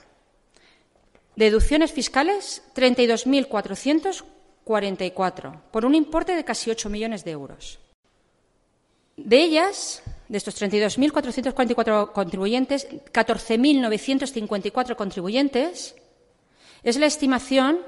deducciones 1.35 1.91
fiscales 1.91 2.61
32.400 2.75 4.23
44, 4.65 5.61
por 5.71 5.85
un 5.85 5.95
importe 5.95 6.35
de 6.35 6.43
casi 6.43 6.69
8 6.69 6.89
millones 6.89 7.23
de 7.23 7.31
euros. 7.31 7.79
De 9.15 9.41
ellas, 9.41 10.03
de 10.27 10.37
estos 10.37 10.61
32.444 10.61 12.11
contribuyentes, 12.11 12.89
14.954 12.89 14.97
contribuyentes 14.97 15.95
es 16.83 16.97
la 16.97 17.05
estimación 17.05 17.79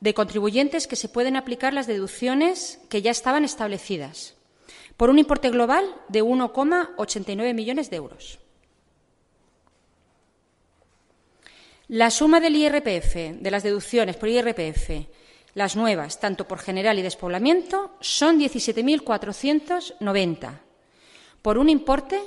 de 0.00 0.14
contribuyentes 0.14 0.86
que 0.86 0.94
se 0.96 1.08
pueden 1.08 1.36
aplicar 1.36 1.74
las 1.74 1.86
deducciones 1.86 2.80
que 2.88 3.02
ya 3.02 3.10
estaban 3.10 3.44
establecidas, 3.44 4.34
por 4.96 5.10
un 5.10 5.18
importe 5.18 5.50
global 5.50 5.84
de 6.08 6.24
1,89 6.24 7.54
millones 7.54 7.90
de 7.90 7.96
euros. 7.96 8.38
La 11.88 12.10
suma 12.10 12.40
del 12.40 12.56
IRPF, 12.56 13.40
de 13.40 13.50
las 13.50 13.62
deducciones 13.62 14.16
por 14.16 14.28
IRPF 14.28 14.90
las 15.54 15.76
nuevas, 15.76 16.20
tanto 16.20 16.46
por 16.46 16.58
general 16.58 16.98
y 16.98 17.02
despoblamiento, 17.02 17.96
son 18.00 18.38
17.490, 18.38 20.60
por 21.42 21.58
un 21.58 21.68
importe, 21.68 22.20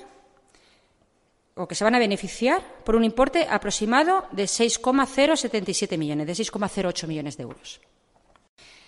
o 1.55 1.67
que 1.67 1.75
se 1.75 1.83
van 1.83 1.95
a 1.95 1.99
beneficiar, 1.99 2.61
por 2.83 2.95
un 2.95 3.03
importe 3.03 3.47
aproximado 3.49 4.25
de 4.31 4.47
6,077 4.47 5.97
millones, 5.97 6.27
de 6.27 6.33
6,08 6.33 7.07
millones 7.07 7.37
de 7.37 7.43
euros. 7.43 7.81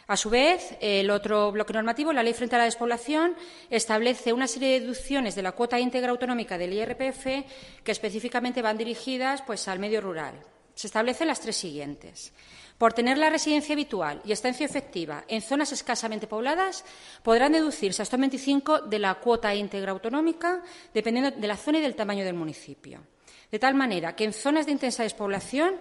A 0.07 0.17
su 0.17 0.29
vez, 0.29 0.75
el 0.81 1.09
otro 1.09 1.51
bloque 1.51 1.71
normativo, 1.71 2.11
la 2.11 2.23
Ley 2.23 2.33
frente 2.33 2.55
a 2.55 2.59
la 2.59 2.65
despoblación, 2.65 3.35
establece 3.69 4.33
una 4.33 4.47
serie 4.47 4.73
de 4.73 4.79
deducciones 4.81 5.33
de 5.33 5.43
la 5.43 5.53
cuota 5.53 5.79
íntegra 5.79 6.11
autonómica 6.11 6.57
del 6.57 6.73
IRPF 6.73 7.25
que 7.83 7.91
específicamente 7.91 8.61
van 8.61 8.77
dirigidas 8.77 9.41
pues, 9.43 9.65
al 9.69 9.79
medio 9.79 10.01
rural. 10.01 10.33
Se 10.75 10.87
establecen 10.87 11.27
las 11.27 11.39
tres 11.39 11.55
siguientes. 11.55 12.33
Por 12.83 12.91
tener 12.91 13.17
la 13.17 13.29
residencia 13.29 13.71
habitual 13.71 14.21
y 14.25 14.33
estancia 14.33 14.65
efectiva 14.65 15.23
en 15.29 15.41
zonas 15.41 15.71
escasamente 15.71 16.27
pobladas, 16.27 16.83
podrán 17.23 17.53
deducirse 17.53 18.01
hasta 18.01 18.17
un 18.17 18.23
25 18.23 18.81
de 18.81 18.99
la 18.99 19.15
cuota 19.21 19.55
íntegra 19.55 19.93
autonómica, 19.93 20.61
dependiendo 20.93 21.31
de 21.31 21.47
la 21.47 21.55
zona 21.55 21.77
y 21.77 21.81
del 21.81 21.95
tamaño 21.95 22.25
del 22.25 22.33
municipio. 22.33 22.99
De 23.49 23.57
tal 23.57 23.73
manera 23.73 24.17
que 24.17 24.25
en 24.25 24.33
zonas 24.33 24.65
de 24.65 24.73
intensa 24.73 25.03
despoblación, 25.03 25.75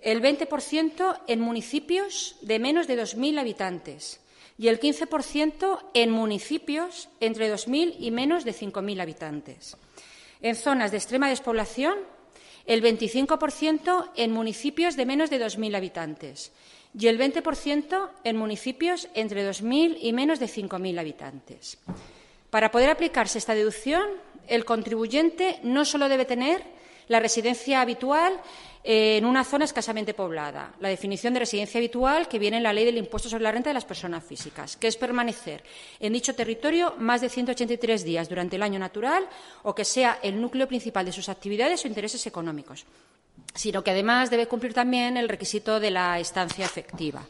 el 0.00 0.22
20% 0.22 1.22
en 1.26 1.40
municipios 1.40 2.36
de 2.40 2.60
menos 2.60 2.86
de 2.86 3.02
2.000 3.02 3.40
habitantes 3.40 4.20
y 4.56 4.68
el 4.68 4.78
15% 4.78 5.86
en 5.92 6.10
municipios 6.12 7.08
entre 7.18 7.52
2.000 7.52 7.96
y 7.98 8.12
menos 8.12 8.44
de 8.44 8.54
5.000 8.54 9.02
habitantes. 9.02 9.76
En 10.40 10.54
zonas 10.54 10.92
de 10.92 10.98
extrema 10.98 11.28
despoblación, 11.28 11.98
el 12.66 12.82
25% 12.82 14.10
en 14.16 14.32
municipios 14.32 14.96
de 14.96 15.06
menos 15.06 15.30
de 15.30 15.40
2.000 15.40 15.76
habitantes 15.76 16.52
y 16.98 17.06
el 17.06 17.18
20% 17.18 18.10
en 18.24 18.36
municipios 18.36 19.08
entre 19.14 19.48
2.000 19.48 19.98
y 20.00 20.12
menos 20.12 20.38
de 20.38 20.46
5.000 20.46 20.98
habitantes. 20.98 21.78
Para 22.50 22.70
poder 22.70 22.90
aplicarse 22.90 23.38
esta 23.38 23.54
deducción, 23.54 24.04
el 24.46 24.64
contribuyente 24.64 25.58
no 25.62 25.84
solo 25.84 26.08
debe 26.08 26.24
tener 26.24 26.62
la 27.08 27.20
residencia 27.20 27.80
habitual 27.80 28.40
en 28.84 29.24
una 29.24 29.44
zona 29.44 29.64
escasamente 29.64 30.14
poblada. 30.14 30.74
La 30.80 30.88
definición 30.88 31.34
de 31.34 31.40
residencia 31.40 31.78
habitual 31.78 32.28
que 32.28 32.38
viene 32.38 32.56
en 32.56 32.62
la 32.62 32.72
Ley 32.72 32.84
del 32.84 32.98
Impuesto 32.98 33.28
sobre 33.28 33.44
la 33.44 33.52
Renta 33.52 33.70
de 33.70 33.74
las 33.74 33.84
Personas 33.84 34.24
Físicas, 34.24 34.76
que 34.76 34.88
es 34.88 34.96
permanecer 34.96 35.62
en 36.00 36.12
dicho 36.12 36.34
territorio 36.34 36.94
más 36.98 37.20
de 37.20 37.28
183 37.28 38.04
días 38.04 38.28
durante 38.28 38.56
el 38.56 38.62
año 38.62 38.78
natural 38.78 39.28
o 39.62 39.74
que 39.74 39.84
sea 39.84 40.18
el 40.22 40.40
núcleo 40.40 40.66
principal 40.66 41.06
de 41.06 41.12
sus 41.12 41.28
actividades 41.28 41.84
o 41.84 41.88
intereses 41.88 42.26
económicos. 42.26 42.84
Sino 43.54 43.84
que 43.84 43.90
además 43.90 44.30
debe 44.30 44.46
cumplir 44.46 44.74
también 44.74 45.16
el 45.16 45.28
requisito 45.28 45.80
de 45.80 45.90
la 45.90 46.18
estancia 46.18 46.64
efectiva. 46.64 47.22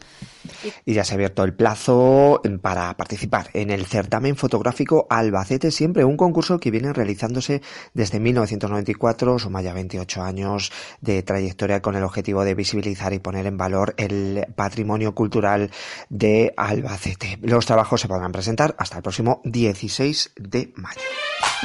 Y 0.85 0.95
ya 0.95 1.05
se 1.05 1.13
ha 1.13 1.17
abierto 1.17 1.45
el 1.45 1.55
plazo 1.55 2.41
para 2.61 2.97
participar 2.97 3.51
en 3.55 3.71
el 3.71 3.87
certamen 3.87 4.37
fotográfico 4.37 5.07
Albacete 5.11 5.71
Siempre, 5.71 6.05
un 6.05 6.17
concurso 6.17 6.59
que 6.59 6.71
viene 6.71 6.93
realizándose 6.93 7.63
desde 7.95 8.21
1994, 8.21 9.39
suma 9.39 9.63
ya 9.63 9.73
28 9.73 10.23
años 10.23 10.73
de 11.01 11.23
trayectoria 11.23 11.83
con 11.83 11.97
el 11.97 12.05
objetivo 12.05 12.45
de 12.45 12.55
visibilizar 12.55 13.13
y 13.13 13.19
poner 13.19 13.47
en 13.47 13.57
valor 13.57 13.95
el 13.97 14.47
patrimonio 14.55 15.15
cultural 15.15 15.71
de 16.09 16.55
Albacete. 16.57 17.39
Los 17.43 17.67
trabajos 17.67 18.01
se 18.01 18.09
podrán 18.09 18.33
presentar 18.33 18.75
hasta 18.79 18.97
el 18.97 19.03
próximo 19.03 19.41
16 19.45 20.33
de 20.37 20.73
mayo. 20.77 21.01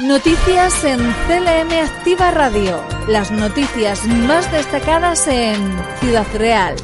Noticias 0.00 0.84
en 0.84 0.98
CLM 0.98 1.72
Activa 1.84 2.30
Radio. 2.30 2.97
Las 3.08 3.30
noticias 3.32 4.04
más 4.06 4.52
destacadas 4.52 5.26
en 5.28 5.56
Ciudad 5.98 6.26
Real 6.36 6.76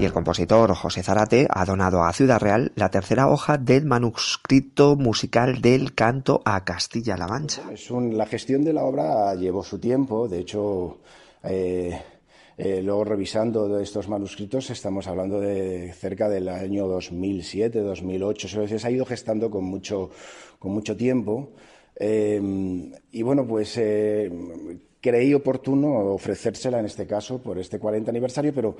y 0.00 0.04
el 0.04 0.12
compositor 0.12 0.74
José 0.74 1.04
Zarate 1.04 1.46
ha 1.48 1.64
donado 1.64 2.02
a 2.02 2.12
Ciudad 2.12 2.40
Real 2.40 2.72
la 2.74 2.90
tercera 2.90 3.28
hoja 3.28 3.56
del 3.56 3.84
manuscrito 3.84 4.96
musical 4.96 5.60
del 5.60 5.94
canto 5.94 6.42
a 6.44 6.64
Castilla-La 6.64 7.28
Mancha. 7.28 7.62
la 8.10 8.26
gestión 8.26 8.64
de 8.64 8.72
la 8.72 8.82
obra 8.82 9.32
llevó 9.36 9.62
su 9.62 9.78
tiempo, 9.78 10.26
de 10.26 10.40
hecho, 10.40 10.98
eh, 11.44 12.00
eh, 12.58 12.82
luego 12.82 13.04
revisando 13.04 13.78
estos 13.78 14.08
manuscritos 14.08 14.70
estamos 14.70 15.06
hablando 15.06 15.38
de 15.38 15.92
cerca 15.92 16.28
del 16.28 16.48
año 16.48 16.88
2007, 16.88 17.78
2008, 17.78 18.48
se 18.66 18.86
ha 18.86 18.90
ido 18.90 19.04
gestando 19.04 19.48
con 19.50 19.62
mucho, 19.64 20.10
con 20.58 20.72
mucho 20.72 20.96
tiempo. 20.96 21.50
Eh, 21.94 22.40
y 23.12 23.22
bueno, 23.22 23.46
pues 23.46 23.78
creí 25.00 25.32
oportuno 25.34 26.12
ofrecérsela 26.12 26.78
en 26.78 26.86
este 26.86 27.06
caso 27.06 27.42
por 27.42 27.58
este 27.58 27.78
40 27.78 28.10
aniversario, 28.10 28.52
pero 28.54 28.76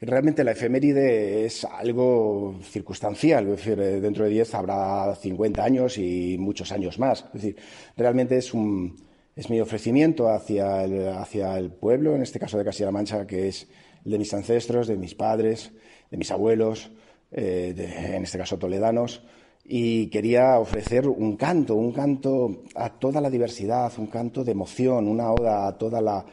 realmente 0.00 0.44
la 0.44 0.52
efeméride 0.52 1.44
es 1.44 1.64
algo 1.64 2.56
circunstancial. 2.62 3.44
Es 3.48 3.56
decir, 3.56 3.80
eh, 3.80 4.00
dentro 4.00 4.24
de 4.24 4.30
10 4.30 4.54
habrá 4.54 5.14
50 5.14 5.64
años 5.64 5.98
y 5.98 6.36
muchos 6.38 6.72
años 6.72 6.98
más. 6.98 7.24
Es 7.26 7.42
decir, 7.42 7.56
realmente 7.96 8.36
es 8.36 8.52
un 8.52 8.96
es 9.34 9.48
mi 9.48 9.60
ofrecimiento 9.60 10.28
hacia 10.28 10.84
el, 10.84 11.08
hacia 11.08 11.56
el 11.58 11.70
pueblo, 11.70 12.14
en 12.14 12.22
este 12.22 12.38
caso 12.38 12.58
de 12.58 12.64
Castilla-La 12.64 12.92
Mancha, 12.92 13.26
que 13.26 13.48
es 13.48 13.66
el 14.04 14.12
de 14.12 14.18
mis 14.18 14.34
ancestros, 14.34 14.86
de 14.86 14.96
mis 14.96 15.14
padres, 15.14 15.72
de 16.10 16.16
mis 16.18 16.30
abuelos, 16.30 16.90
eh, 17.30 17.74
en 18.14 18.22
este 18.22 18.36
caso 18.36 18.58
toledanos, 18.58 19.22
y 19.64 20.08
quería 20.08 20.58
ofrecer 20.58 21.06
un 21.06 21.36
canto, 21.36 21.74
un 21.76 21.92
canto 21.92 22.64
a 22.74 22.90
toda 22.90 23.20
la 23.20 23.30
diversidad, 23.30 23.92
un 23.98 24.08
canto 24.08 24.44
de 24.44 24.52
emoción, 24.52 25.08
una 25.08 25.30
oda 25.30 25.68
a, 25.68 25.78
toda 25.78 26.00
la, 26.00 26.24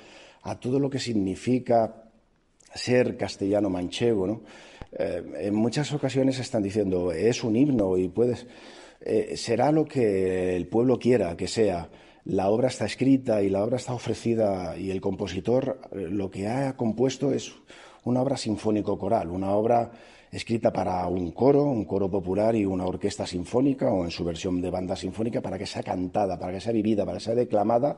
a 0.41 0.59
todo 0.59 0.79
lo 0.79 0.89
que 0.89 0.99
significa 0.99 2.03
ser 2.73 3.17
castellano 3.17 3.69
manchego. 3.69 4.25
¿no? 4.25 4.41
Eh, 4.91 5.23
en 5.41 5.55
muchas 5.55 5.93
ocasiones 5.93 6.39
están 6.39 6.63
diciendo, 6.63 7.11
es 7.11 7.43
un 7.43 7.55
himno 7.55 7.97
y 7.97 8.09
puedes... 8.09 8.47
Eh, 9.01 9.37
será 9.37 9.71
lo 9.71 9.85
que 9.85 10.57
el 10.57 10.67
pueblo 10.67 10.99
quiera 10.99 11.37
que 11.37 11.47
sea. 11.47 11.89
La 12.25 12.49
obra 12.49 12.67
está 12.67 12.85
escrita 12.85 13.41
y 13.41 13.49
la 13.49 13.63
obra 13.63 13.77
está 13.77 13.93
ofrecida 13.93 14.77
y 14.77 14.91
el 14.91 14.99
compositor 14.99 15.79
eh, 15.91 16.07
lo 16.09 16.29
que 16.29 16.47
ha 16.47 16.75
compuesto 16.75 17.31
es 17.31 17.53
una 18.03 18.21
obra 18.21 18.35
sinfónico-coral, 18.35 19.29
una 19.29 19.51
obra 19.51 19.91
escrita 20.31 20.71
para 20.71 21.05
un 21.07 21.31
coro, 21.31 21.63
un 21.63 21.85
coro 21.85 22.09
popular 22.09 22.55
y 22.55 22.65
una 22.65 22.85
orquesta 22.85 23.25
sinfónica 23.25 23.91
o 23.91 24.03
en 24.03 24.11
su 24.11 24.23
versión 24.23 24.61
de 24.61 24.69
banda 24.69 24.95
sinfónica 24.95 25.41
para 25.41 25.57
que 25.57 25.65
sea 25.65 25.83
cantada, 25.83 26.37
para 26.37 26.53
que 26.53 26.61
sea 26.61 26.71
vivida, 26.71 27.05
para 27.05 27.17
que 27.17 27.23
sea 27.23 27.35
declamada 27.35 27.97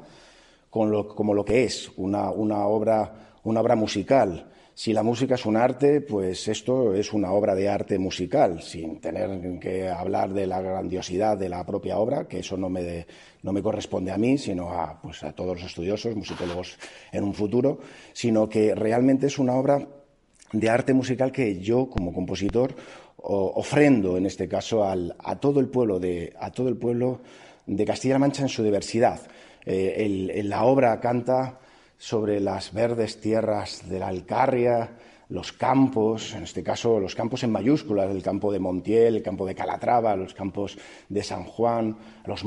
como 0.71 1.33
lo 1.33 1.45
que 1.45 1.65
es 1.65 1.91
una, 1.97 2.31
obra, 2.31 3.75
musical. 3.75 4.47
Si 4.73 4.93
la 4.93 5.03
música 5.03 5.35
es 5.35 5.45
un 5.45 5.57
arte, 5.57 6.00
pues 6.00 6.47
esto 6.47 6.95
es 6.95 7.11
una 7.11 7.33
obra 7.33 7.53
de 7.53 7.67
arte 7.67 8.00
musical, 8.00 8.61
sin 8.61 9.01
tener 9.01 9.59
que 9.59 9.89
hablar 9.89 10.33
de 10.33 10.47
la 10.47 10.61
grandiosidad 10.61 11.38
de 11.38 11.50
la 11.50 11.65
propia 11.65 11.97
obra, 11.97 12.25
que 12.25 12.39
eso 12.39 12.55
no 12.55 12.69
me, 12.69 13.05
no 13.43 13.51
me 13.51 13.61
corresponde 13.61 14.11
a 14.11 14.17
mí, 14.17 14.38
sino 14.38 14.71
a, 14.71 15.00
pues, 15.01 15.23
a 15.23 15.33
todos 15.33 15.57
los 15.57 15.65
estudiosos, 15.65 16.15
musicólogos 16.15 16.77
en 17.11 17.25
un 17.25 17.33
futuro, 17.33 17.79
sino 18.13 18.47
que 18.47 18.73
realmente 18.73 19.27
es 19.27 19.38
una 19.38 19.55
obra 19.55 19.85
de 20.51 20.70
arte 20.70 20.93
musical 20.93 21.31
que 21.31 21.60
yo, 21.60 21.89
como 21.89 22.13
compositor, 22.13 22.75
ofrendo, 23.17 24.17
en 24.17 24.25
este 24.25 24.48
caso, 24.48 24.84
a, 24.84 25.36
todo 25.39 25.60
el 25.60 25.67
pueblo 25.67 26.00
de, 26.00 26.34
a 26.39 26.51
todo 26.51 26.70
el 26.70 26.77
pueblo 26.77 27.22
de 27.65 27.86
Castilla-La 27.86 28.20
Mancha 28.20 28.41
en 28.41 28.50
su 28.50 28.63
diversidad. 28.63 29.22
Eh, 29.65 30.41
la 30.43 30.63
obra 30.63 31.00
canta 31.00 31.60
sobre 31.98 32.39
las 32.39 32.74
verdes 32.74 33.22
tierras 33.22 33.88
de 33.88 33.99
la 33.99 34.08
Alcarria, 34.08 34.89
los 35.30 35.54
campos, 35.54 36.34
en 36.34 36.43
este 36.43 36.63
caso 36.63 36.99
los 36.99 37.15
campos 37.15 37.43
en 37.43 37.52
mayúsculas, 37.52 38.10
el 38.12 38.21
campo 38.21 38.52
de 38.52 38.60
Montiel, 38.60 39.15
el 39.17 39.23
campo 39.23 39.45
de 39.45 39.56
Calatrava, 39.56 40.15
los 40.15 40.34
campos 40.34 40.78
de 41.08 41.23
San 41.23 41.43
Juan, 41.45 41.95
los 42.25 42.43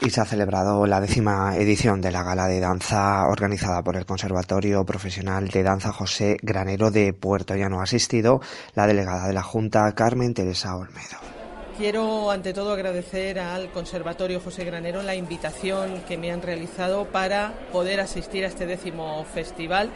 y 0.00 0.10
se 0.10 0.20
ha 0.20 0.24
celebrado 0.24 0.86
la 0.86 1.00
décima 1.00 1.56
edición 1.56 2.00
de 2.00 2.10
la 2.10 2.22
gala 2.22 2.46
de 2.46 2.60
danza 2.60 3.26
organizada 3.26 3.82
por 3.82 3.96
el 3.96 4.06
Conservatorio 4.06 4.84
Profesional 4.84 5.48
de 5.48 5.62
Danza 5.62 5.92
José 5.92 6.38
Granero 6.42 6.90
de 6.90 7.12
Puerto 7.12 7.54
Llano. 7.54 7.80
Ha 7.80 7.84
asistido 7.84 8.40
la 8.74 8.86
delegada 8.86 9.26
de 9.26 9.34
la 9.34 9.42
Junta, 9.42 9.92
Carmen 9.92 10.32
Teresa 10.32 10.74
Olmedo. 10.76 11.39
Quiero 11.76 12.30
ante 12.30 12.52
todo 12.52 12.72
agradecer 12.72 13.38
al 13.38 13.70
Conservatorio 13.70 14.40
José 14.40 14.64
Granero 14.64 15.02
la 15.02 15.14
invitación 15.14 16.02
que 16.06 16.18
me 16.18 16.30
han 16.30 16.42
realizado 16.42 17.06
para 17.06 17.54
poder 17.72 18.00
asistir 18.00 18.44
a 18.44 18.48
este 18.48 18.66
décimo 18.66 19.24
festival 19.24 19.88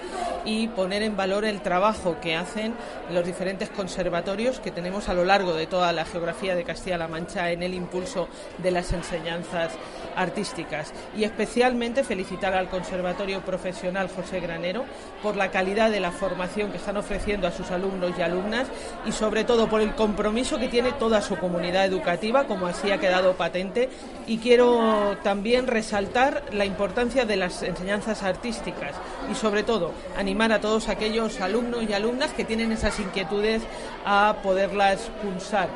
y 0.47 0.69
poner 0.69 1.03
en 1.03 1.17
valor 1.17 1.45
el 1.45 1.61
trabajo 1.61 2.17
que 2.23 2.37
hacen 2.37 2.75
los 3.11 3.27
diferentes 3.27 3.69
conservatorios 3.69 4.61
que 4.61 4.71
tenemos 4.71 5.09
a 5.11 5.15
lo 5.15 5.25
largo 5.25 5.53
de 5.53 5.67
toda 5.67 5.93
la 5.93 6.07
geografía 6.07 6.55
de 6.55 6.65
Castilla-La 6.65 7.09
Mancha 7.09 7.51
en 7.51 7.63
el 7.63 7.75
impulso 7.75 8.29
de 8.59 8.71
las 8.71 8.93
enseñanzas 8.93 9.73
artísticas. 10.17 10.93
Y 11.17 11.25
especialmente 11.25 12.03
felicitar 12.03 12.55
al 12.55 12.71
Conservatorio 12.71 13.43
Profesional 13.43 14.09
José 14.09 14.41
Granero 14.41 14.85
por 15.23 15.37
la 15.37 15.51
calidad 15.51 15.91
de 15.91 16.01
la 16.01 16.13
formación 16.13 16.71
que 16.71 16.79
están 16.79 16.97
ofreciendo 16.97 17.47
a 17.47 17.53
sus 17.53 17.71
alumnos 17.71 18.13
y 18.17 18.23
alumnas 18.23 18.69
y 19.05 19.13
sobre 19.13 19.45
todo 19.45 19.69
por 19.69 19.83
el 19.83 19.95
compromiso 19.95 20.59
que 20.59 20.69
tiene 20.69 20.93
toda 20.93 21.21
su 21.21 21.37
comunidad 21.37 21.74
educativa, 21.83 22.45
como 22.45 22.67
así 22.67 22.93
ha 22.93 22.99
quedado 22.99 23.33
patente, 23.33 23.89
y 24.27 24.37
quiero 24.39 25.17
también 25.23 25.67
resaltar 25.67 26.45
la 26.53 26.67
importancia 26.67 27.25
de 27.25 27.37
las 27.37 27.63
enseñanzas 27.63 28.23
artísticas 28.23 28.93
y, 29.31 29.35
sobre 29.35 29.63
todo, 29.63 29.93
animar 30.17 30.53
a 30.53 30.61
todos 30.61 30.89
aquellos 30.89 31.41
alumnos 31.41 31.85
y 31.89 31.95
alumnas 31.95 32.33
que 32.35 32.45
tienen 32.45 32.71
esas 32.71 33.01
inquietudes 33.01 33.63
a 34.05 34.37
poderlas 34.43 35.11
pulsar 35.23 35.69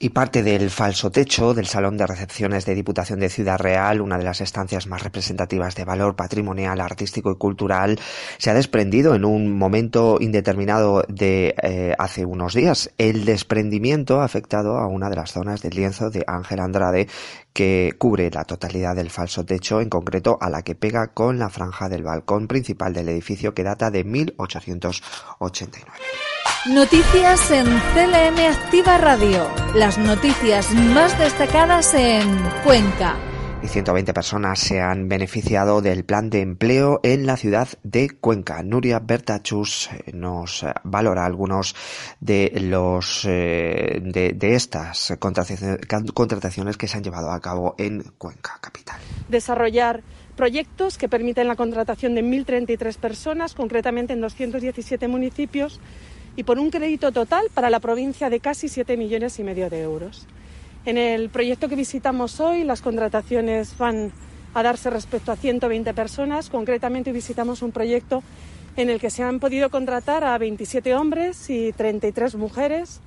y 0.00 0.10
parte 0.10 0.42
del 0.42 0.70
falso 0.70 1.10
techo 1.10 1.54
del 1.54 1.66
Salón 1.66 1.96
de 1.96 2.06
Recepciones 2.06 2.64
de 2.66 2.74
Diputación 2.74 3.18
de 3.18 3.28
Ciudad 3.28 3.58
Real, 3.58 4.00
una 4.00 4.18
de 4.18 4.24
las 4.24 4.40
estancias 4.40 4.86
más 4.86 5.02
representativas 5.02 5.74
de 5.74 5.84
valor 5.84 6.14
patrimonial, 6.14 6.80
artístico 6.80 7.32
y 7.32 7.36
cultural, 7.36 7.98
se 8.38 8.50
ha 8.50 8.54
desprendido 8.54 9.14
en 9.14 9.24
un 9.24 9.58
momento 9.58 10.18
indeterminado 10.20 11.04
de 11.08 11.54
eh, 11.62 11.94
hace 11.98 12.24
unos 12.24 12.54
días. 12.54 12.90
El 12.98 13.24
desprendimiento 13.24 14.20
ha 14.20 14.24
afectado 14.24 14.78
a 14.78 14.86
una 14.86 15.10
de 15.10 15.16
las 15.16 15.32
zonas 15.32 15.62
del 15.62 15.74
lienzo 15.74 16.10
de 16.10 16.24
Ángel 16.26 16.60
Andrade 16.60 17.08
que 17.52 17.94
cubre 17.98 18.30
la 18.30 18.44
totalidad 18.44 18.94
del 18.94 19.10
falso 19.10 19.44
techo, 19.44 19.80
en 19.80 19.88
concreto 19.88 20.38
a 20.40 20.48
la 20.48 20.62
que 20.62 20.76
pega 20.76 21.08
con 21.08 21.40
la 21.40 21.50
franja 21.50 21.88
del 21.88 22.04
balcón 22.04 22.46
principal 22.46 22.92
del 22.92 23.08
edificio 23.08 23.52
que 23.52 23.64
data 23.64 23.90
de 23.90 24.04
1889. 24.04 25.90
Noticias 26.66 27.50
en 27.52 27.66
CLM 27.66 28.38
Activa 28.50 28.98
Radio. 28.98 29.48
Las 29.76 29.96
noticias 29.96 30.72
más 30.72 31.16
destacadas 31.18 31.94
en 31.94 32.28
Cuenca. 32.64 33.16
Y 33.62 33.68
120 33.68 34.12
personas 34.12 34.58
se 34.58 34.80
han 34.80 35.08
beneficiado 35.08 35.80
del 35.80 36.04
plan 36.04 36.30
de 36.30 36.40
empleo 36.40 36.98
en 37.04 37.26
la 37.26 37.36
ciudad 37.36 37.68
de 37.84 38.10
Cuenca. 38.10 38.62
Nuria 38.64 38.98
Bertachus 38.98 39.88
eh, 39.92 40.12
nos 40.12 40.66
valora 40.82 41.24
algunos 41.24 41.76
de 42.20 42.52
los 42.60 43.24
eh, 43.24 44.00
de, 44.02 44.32
de 44.32 44.54
estas 44.54 45.16
contrataciones 45.20 46.76
que 46.76 46.88
se 46.88 46.96
han 46.96 47.04
llevado 47.04 47.30
a 47.30 47.40
cabo 47.40 47.76
en 47.78 48.02
Cuenca 48.18 48.58
capital. 48.60 49.00
Desarrollar 49.28 50.02
proyectos 50.36 50.98
que 50.98 51.08
permiten 51.08 51.48
la 51.48 51.56
contratación 51.56 52.14
de 52.14 52.22
1.033 52.22 52.96
personas, 52.96 53.54
concretamente 53.54 54.12
en 54.12 54.20
217 54.20 55.08
municipios 55.08 55.80
y 56.38 56.44
por 56.44 56.60
un 56.60 56.70
crédito 56.70 57.10
total 57.10 57.46
para 57.52 57.68
la 57.68 57.80
provincia 57.80 58.30
de 58.30 58.38
casi 58.38 58.68
7 58.68 58.96
millones 58.96 59.40
y 59.40 59.42
medio 59.42 59.68
de 59.68 59.82
euros. 59.82 60.24
En 60.86 60.96
el 60.96 61.30
proyecto 61.30 61.68
que 61.68 61.74
visitamos 61.74 62.38
hoy, 62.38 62.62
las 62.62 62.80
contrataciones 62.80 63.76
van 63.76 64.12
a 64.54 64.62
darse 64.62 64.88
respecto 64.88 65.32
a 65.32 65.36
120 65.36 65.92
personas. 65.94 66.48
Concretamente, 66.48 67.10
visitamos 67.10 67.60
un 67.60 67.72
proyecto 67.72 68.22
en 68.76 68.88
el 68.88 69.00
que 69.00 69.10
se 69.10 69.24
han 69.24 69.40
podido 69.40 69.68
contratar 69.68 70.22
a 70.22 70.38
27 70.38 70.94
hombres 70.94 71.50
y 71.50 71.72
33 71.72 72.36
mujeres. 72.36 73.00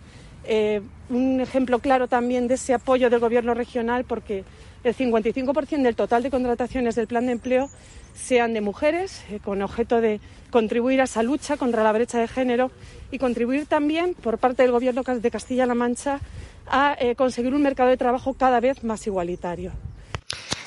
Eh, 0.43 0.81
un 1.09 1.39
ejemplo 1.39 1.79
claro 1.79 2.09
también 2.09 2.49
de 2.49 2.55
ese 2.55 2.73
apoyo 2.73 3.09
del 3.09 3.21
Gobierno 3.21 3.53
regional 3.53 4.03
porque 4.03 4.43
el 4.83 4.93
55% 4.93 5.83
del 5.83 5.95
total 5.95 6.23
de 6.23 6.31
contrataciones 6.31 6.95
del 6.95 7.07
plan 7.07 7.27
de 7.27 7.31
empleo 7.31 7.69
sean 8.13 8.54
de 8.54 8.62
mujeres, 8.62 9.24
eh, 9.30 9.39
con 9.43 9.62
objeto 9.62 10.02
de 10.02 10.19
contribuir 10.50 11.02
a 11.02 11.06
esa 11.06 11.24
lucha 11.24 11.58
contra 11.58 11.84
la 11.84 11.91
brecha 11.91 12.19
de 12.19 12.28
género 12.28 12.71
y 13.12 13.17
contribuir 13.17 13.65
también 13.65 14.13
por 14.13 14.38
parte 14.38 14.63
del 14.63 14.71
Gobierno 14.71 15.04
de 15.04 15.32
Castilla-La 15.32 15.76
Mancha 15.76 16.19
a 16.67 16.95
eh, 17.00 17.15
conseguir 17.15 17.54
un 17.54 17.62
mercado 17.62 17.89
de 17.89 17.97
trabajo 17.97 18.34
cada 18.34 18.60
vez 18.60 18.84
más 18.84 19.06
igualitario 19.08 19.71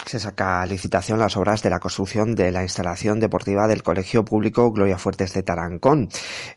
se 0.06 0.20
saca 0.20 0.62
a 0.62 0.66
licitación 0.66 1.18
las 1.18 1.36
obras 1.36 1.62
de 1.62 1.70
la 1.70 1.80
construcción 1.80 2.34
de 2.34 2.52
la 2.52 2.62
instalación 2.62 3.20
deportiva 3.20 3.66
del 3.66 3.82
Colegio 3.82 4.24
Público 4.24 4.70
Gloria 4.70 4.98
Fuertes 4.98 5.32
de 5.32 5.42
Tarancón. 5.42 6.08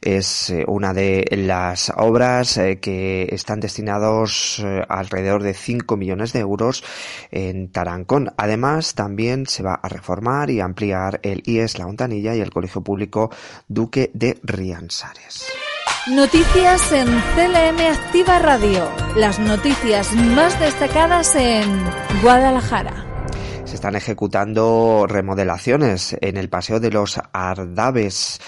Es 0.01 0.49
eh, 0.49 0.63
una 0.67 0.93
de 0.93 1.25
las 1.31 1.91
obras 1.95 2.57
eh, 2.57 2.79
que 2.79 3.27
están 3.31 3.59
destinados 3.59 4.59
eh, 4.63 4.81
alrededor 4.87 5.43
de 5.43 5.53
5 5.53 5.97
millones 5.97 6.33
de 6.33 6.39
euros 6.39 6.83
en 7.31 7.71
Tarancón. 7.71 8.33
Además, 8.37 8.95
también 8.95 9.47
se 9.47 9.63
va 9.63 9.75
a 9.75 9.89
reformar 9.89 10.49
y 10.49 10.59
ampliar 10.59 11.19
el 11.23 11.43
IES 11.45 11.79
La 11.79 11.87
Hontanilla 11.87 12.35
y 12.35 12.41
el 12.41 12.51
Colegio 12.51 12.81
Público 12.81 13.31
Duque 13.67 14.11
de 14.13 14.39
Riansares. 14.43 15.45
Noticias 16.07 16.91
en 16.93 17.07
CLM 17.07 17.79
Activa 17.91 18.39
Radio. 18.39 18.89
Las 19.15 19.39
noticias 19.39 20.13
más 20.13 20.57
destacadas 20.59 21.35
en 21.35 21.67
Guadalajara 22.21 23.06
están 23.77 23.95
ejecutando 23.95 25.05
remodelaciones 25.07 26.17
en 26.21 26.37
el 26.37 26.49
Paseo 26.49 26.79
de 26.79 26.89
los 26.89 27.19
Ardaves, 27.31 28.41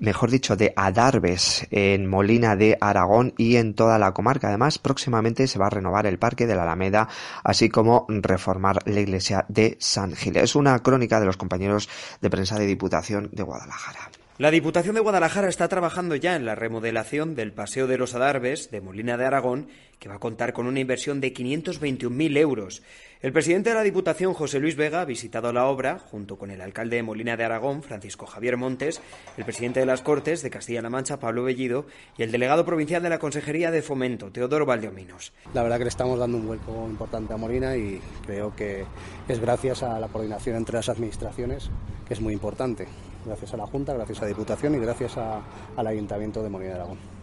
mejor 0.00 0.30
dicho, 0.30 0.54
de 0.54 0.74
Adarves, 0.76 1.66
en 1.70 2.06
Molina 2.06 2.56
de 2.56 2.76
Aragón 2.78 3.32
y 3.38 3.56
en 3.56 3.72
toda 3.72 3.98
la 3.98 4.12
comarca. 4.12 4.48
Además, 4.48 4.78
próximamente 4.78 5.46
se 5.46 5.58
va 5.58 5.68
a 5.68 5.70
renovar 5.70 6.06
el 6.06 6.18
Parque 6.18 6.46
de 6.46 6.56
la 6.56 6.64
Alameda, 6.64 7.08
así 7.42 7.70
como 7.70 8.04
reformar 8.10 8.80
la 8.84 9.00
iglesia 9.00 9.46
de 9.48 9.78
San 9.80 10.14
Gil. 10.14 10.36
Es 10.36 10.54
una 10.54 10.78
crónica 10.80 11.20
de 11.20 11.26
los 11.26 11.38
compañeros 11.38 11.88
de 12.20 12.28
prensa 12.28 12.58
de 12.58 12.66
Diputación 12.66 13.30
de 13.32 13.42
Guadalajara. 13.42 14.10
La 14.36 14.50
Diputación 14.50 14.94
de 14.94 15.02
Guadalajara 15.02 15.48
está 15.48 15.68
trabajando 15.68 16.16
ya 16.16 16.34
en 16.34 16.46
la 16.46 16.54
remodelación 16.54 17.34
del 17.34 17.52
Paseo 17.52 17.86
de 17.86 17.98
los 17.98 18.14
Adarves 18.14 18.70
de 18.70 18.80
Molina 18.80 19.16
de 19.18 19.26
Aragón, 19.26 19.68
que 20.00 20.08
va 20.08 20.16
a 20.16 20.18
contar 20.18 20.52
con 20.52 20.66
una 20.66 20.80
inversión 20.80 21.20
de 21.20 21.32
521.000 21.32 22.36
euros. 22.38 22.82
El 23.20 23.34
presidente 23.34 23.68
de 23.68 23.76
la 23.76 23.82
Diputación, 23.82 24.32
José 24.32 24.58
Luis 24.58 24.74
Vega, 24.74 25.02
ha 25.02 25.04
visitado 25.04 25.52
la 25.52 25.66
obra 25.66 25.98
junto 25.98 26.38
con 26.38 26.50
el 26.50 26.62
alcalde 26.62 26.96
de 26.96 27.02
Molina 27.02 27.36
de 27.36 27.44
Aragón, 27.44 27.82
Francisco 27.82 28.24
Javier 28.24 28.56
Montes, 28.56 29.02
el 29.36 29.44
presidente 29.44 29.78
de 29.78 29.86
las 29.86 30.00
Cortes 30.00 30.42
de 30.42 30.48
Castilla-La 30.48 30.88
Mancha, 30.88 31.20
Pablo 31.20 31.44
Bellido, 31.44 31.84
y 32.16 32.22
el 32.22 32.32
delegado 32.32 32.64
provincial 32.64 33.02
de 33.02 33.10
la 33.10 33.18
Consejería 33.18 33.70
de 33.70 33.82
Fomento, 33.82 34.32
Teodoro 34.32 34.64
Valdeominos. 34.64 35.34
La 35.52 35.62
verdad 35.62 35.76
que 35.76 35.84
le 35.84 35.90
estamos 35.90 36.18
dando 36.18 36.38
un 36.38 36.46
vuelco 36.46 36.86
importante 36.88 37.34
a 37.34 37.36
Molina 37.36 37.76
y 37.76 38.00
creo 38.24 38.56
que 38.56 38.86
es 39.28 39.38
gracias 39.38 39.82
a 39.82 40.00
la 40.00 40.08
coordinación 40.08 40.56
entre 40.56 40.76
las 40.76 40.88
administraciones, 40.88 41.70
que 42.08 42.14
es 42.14 42.20
muy 42.22 42.32
importante 42.32 42.88
gracias 43.26 43.52
a 43.52 43.58
la 43.58 43.66
Junta, 43.66 43.92
gracias 43.92 44.18
a 44.18 44.22
la 44.22 44.28
Diputación 44.28 44.74
y 44.74 44.78
gracias 44.78 45.18
al 45.18 45.86
Ayuntamiento 45.86 46.42
de 46.42 46.48
Molina 46.48 46.70
de 46.70 46.76
Aragón. 46.76 47.19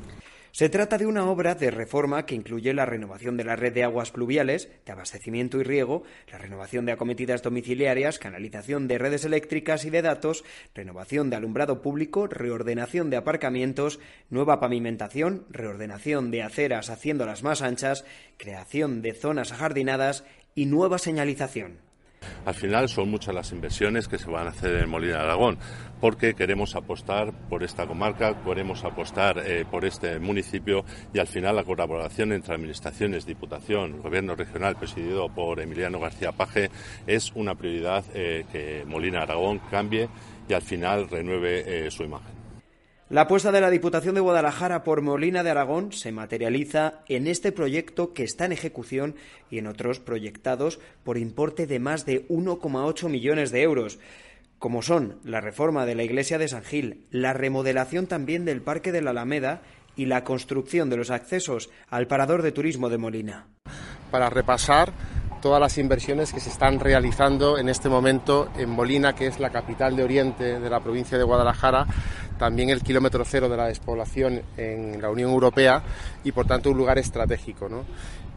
Se 0.58 0.70
trata 0.70 0.98
de 0.98 1.06
una 1.06 1.30
obra 1.30 1.54
de 1.54 1.70
reforma 1.70 2.26
que 2.26 2.34
incluye 2.34 2.74
la 2.74 2.88
renovación 2.88 3.38
de 3.38 3.43
la 3.43 3.56
red 3.56 3.72
de 3.74 3.84
aguas 3.84 4.10
pluviales, 4.10 4.72
de 4.88 4.91
abastecimiento 4.91 5.60
y 5.60 5.63
riego, 5.63 6.02
la 6.32 6.39
renovación 6.39 6.84
de 6.88 6.93
acometidas 6.93 7.43
domiciliarias, 7.43 8.17
canalización 8.17 8.88
de 8.88 8.98
redes 8.98 9.24
eléctricas 9.24 9.86
y 9.86 9.91
de 9.91 10.02
datos, 10.02 10.43
renovación 10.74 11.30
de 11.30 11.36
alumbrado 11.36 11.84
público, 11.84 12.26
reordenación 12.26 13.12
de 13.12 13.17
aparcamientos, 13.17 14.00
nueva 14.32 14.60
pavimentación, 14.60 15.46
reordenación 15.52 16.32
de 16.32 16.41
aceras 16.41 16.89
haciéndolas 16.89 17.43
más 17.43 17.62
anchas, 17.62 18.04
creación 18.38 19.04
de 19.04 19.13
zonas 19.13 19.52
ajardinadas 19.52 20.24
y 20.56 20.65
nueva 20.65 20.98
señalización. 20.98 21.87
Al 22.45 22.53
final 22.53 22.88
son 22.88 23.10
muchas 23.10 23.36
las 23.36 23.51
inversiones 23.51 24.08
que 24.08 24.17
se 24.17 24.30
van 24.30 24.47
a 24.47 24.51
hacer 24.51 24.75
en 24.75 24.89
Molina 24.89 25.17
de 25.17 25.23
Aragón, 25.23 25.58
porque 25.99 26.34
queremos 26.34 26.75
apostar 26.75 27.34
por 27.49 27.63
esta 27.63 27.86
comarca, 27.86 28.41
queremos 28.43 28.84
apostar 28.84 29.39
eh, 29.45 29.65
por 29.69 29.86
este 29.86 30.19
municipio 30.19 30.86
y 31.13 31.19
al 31.19 31.27
final 31.27 31.56
la 31.56 31.63
colaboración 31.63 32.32
entre 32.32 32.56
administraciones, 32.56 33.25
Diputación, 33.25 34.01
Gobierno 34.01 34.36
regional 34.36 34.77
presidido 34.77 35.30
por 35.30 35.60
Emiliano 35.60 35.99
García 35.99 36.32
Paje 36.32 36.69
es 37.06 37.32
una 37.36 37.56
prioridad 37.56 38.06
eh, 38.13 38.45
que 38.51 38.84
Molina 38.86 39.23
Aragón 39.23 39.60
cambie 39.69 40.10
y 40.47 40.53
al 40.53 40.62
final 40.62 41.10
renueve 41.10 41.88
eh, 41.88 41.91
su 41.91 42.03
imagen. 42.03 42.37
La 43.10 43.22
apuesta 43.22 43.54
de 43.54 43.62
la 43.62 43.70
Diputación 43.70 44.15
de 44.15 44.22
Guadalajara 44.22 44.84
por 44.84 45.02
Molina 45.02 45.41
de 45.41 45.50
Aragón 45.50 45.93
se 45.93 46.12
materializa 46.12 46.96
en 47.08 47.28
este 47.28 47.54
proyecto 47.54 48.12
que 48.12 48.26
está 48.26 48.43
en 48.43 48.52
ejecución 48.52 49.15
y 49.50 49.60
en 49.60 49.67
otros 49.67 50.02
proyectados 50.02 50.82
por 51.06 51.17
importe 51.17 51.67
de 51.67 51.80
más 51.80 52.06
de 52.06 52.28
1,8 52.28 53.08
millones 53.08 53.52
de 53.52 53.62
euros, 53.62 53.98
como 54.60 54.82
son 54.82 55.20
la 55.24 55.39
reforma 55.39 55.86
de 55.86 55.96
la 55.96 56.04
iglesia 56.04 56.38
de 56.38 56.50
San 56.50 56.63
Gil, 56.63 57.06
la 57.10 57.32
remodelación 57.32 58.08
también 58.08 58.43
del 58.43 58.62
Parque 58.62 58.91
de 58.91 59.02
la 59.02 59.12
Alameda 59.12 59.62
y 59.96 60.08
la 60.08 60.26
construcción 60.26 60.89
de 60.89 60.98
los 60.98 61.10
accesos 61.10 61.70
al 61.88 62.08
parador 62.08 62.41
de 62.41 62.52
turismo 62.52 62.89
de 62.89 62.98
Molina. 62.98 63.48
Para 64.12 64.30
repasar 64.30 64.91
todas 65.41 65.62
las 65.62 65.78
inversiones 65.78 66.34
que 66.34 66.39
se 66.39 66.50
están 66.50 66.80
realizando 66.80 67.58
en 67.58 67.70
este 67.70 67.89
momento 67.89 68.50
en 68.58 68.70
Molina, 68.70 69.13
que 69.13 69.28
es 69.28 69.39
la 69.39 69.50
capital 69.50 69.96
de 69.96 70.04
Oriente 70.04 70.60
de 70.60 70.70
la 70.70 70.82
provincia 70.82 71.17
de 71.17 71.24
Guadalajara, 71.24 71.86
también 72.38 72.69
el 72.69 72.82
kilómetro 72.82 73.23
cero 73.26 73.50
de 73.50 73.58
la 73.58 73.67
despoblación 73.67 74.41
en 74.58 75.02
la 75.02 75.10
Unión 75.10 75.32
Europea 75.32 75.84
y 76.23 76.32
por 76.32 76.45
tanto 76.45 76.69
un 76.69 76.78
lugar 76.78 76.97
estratégico. 76.97 77.67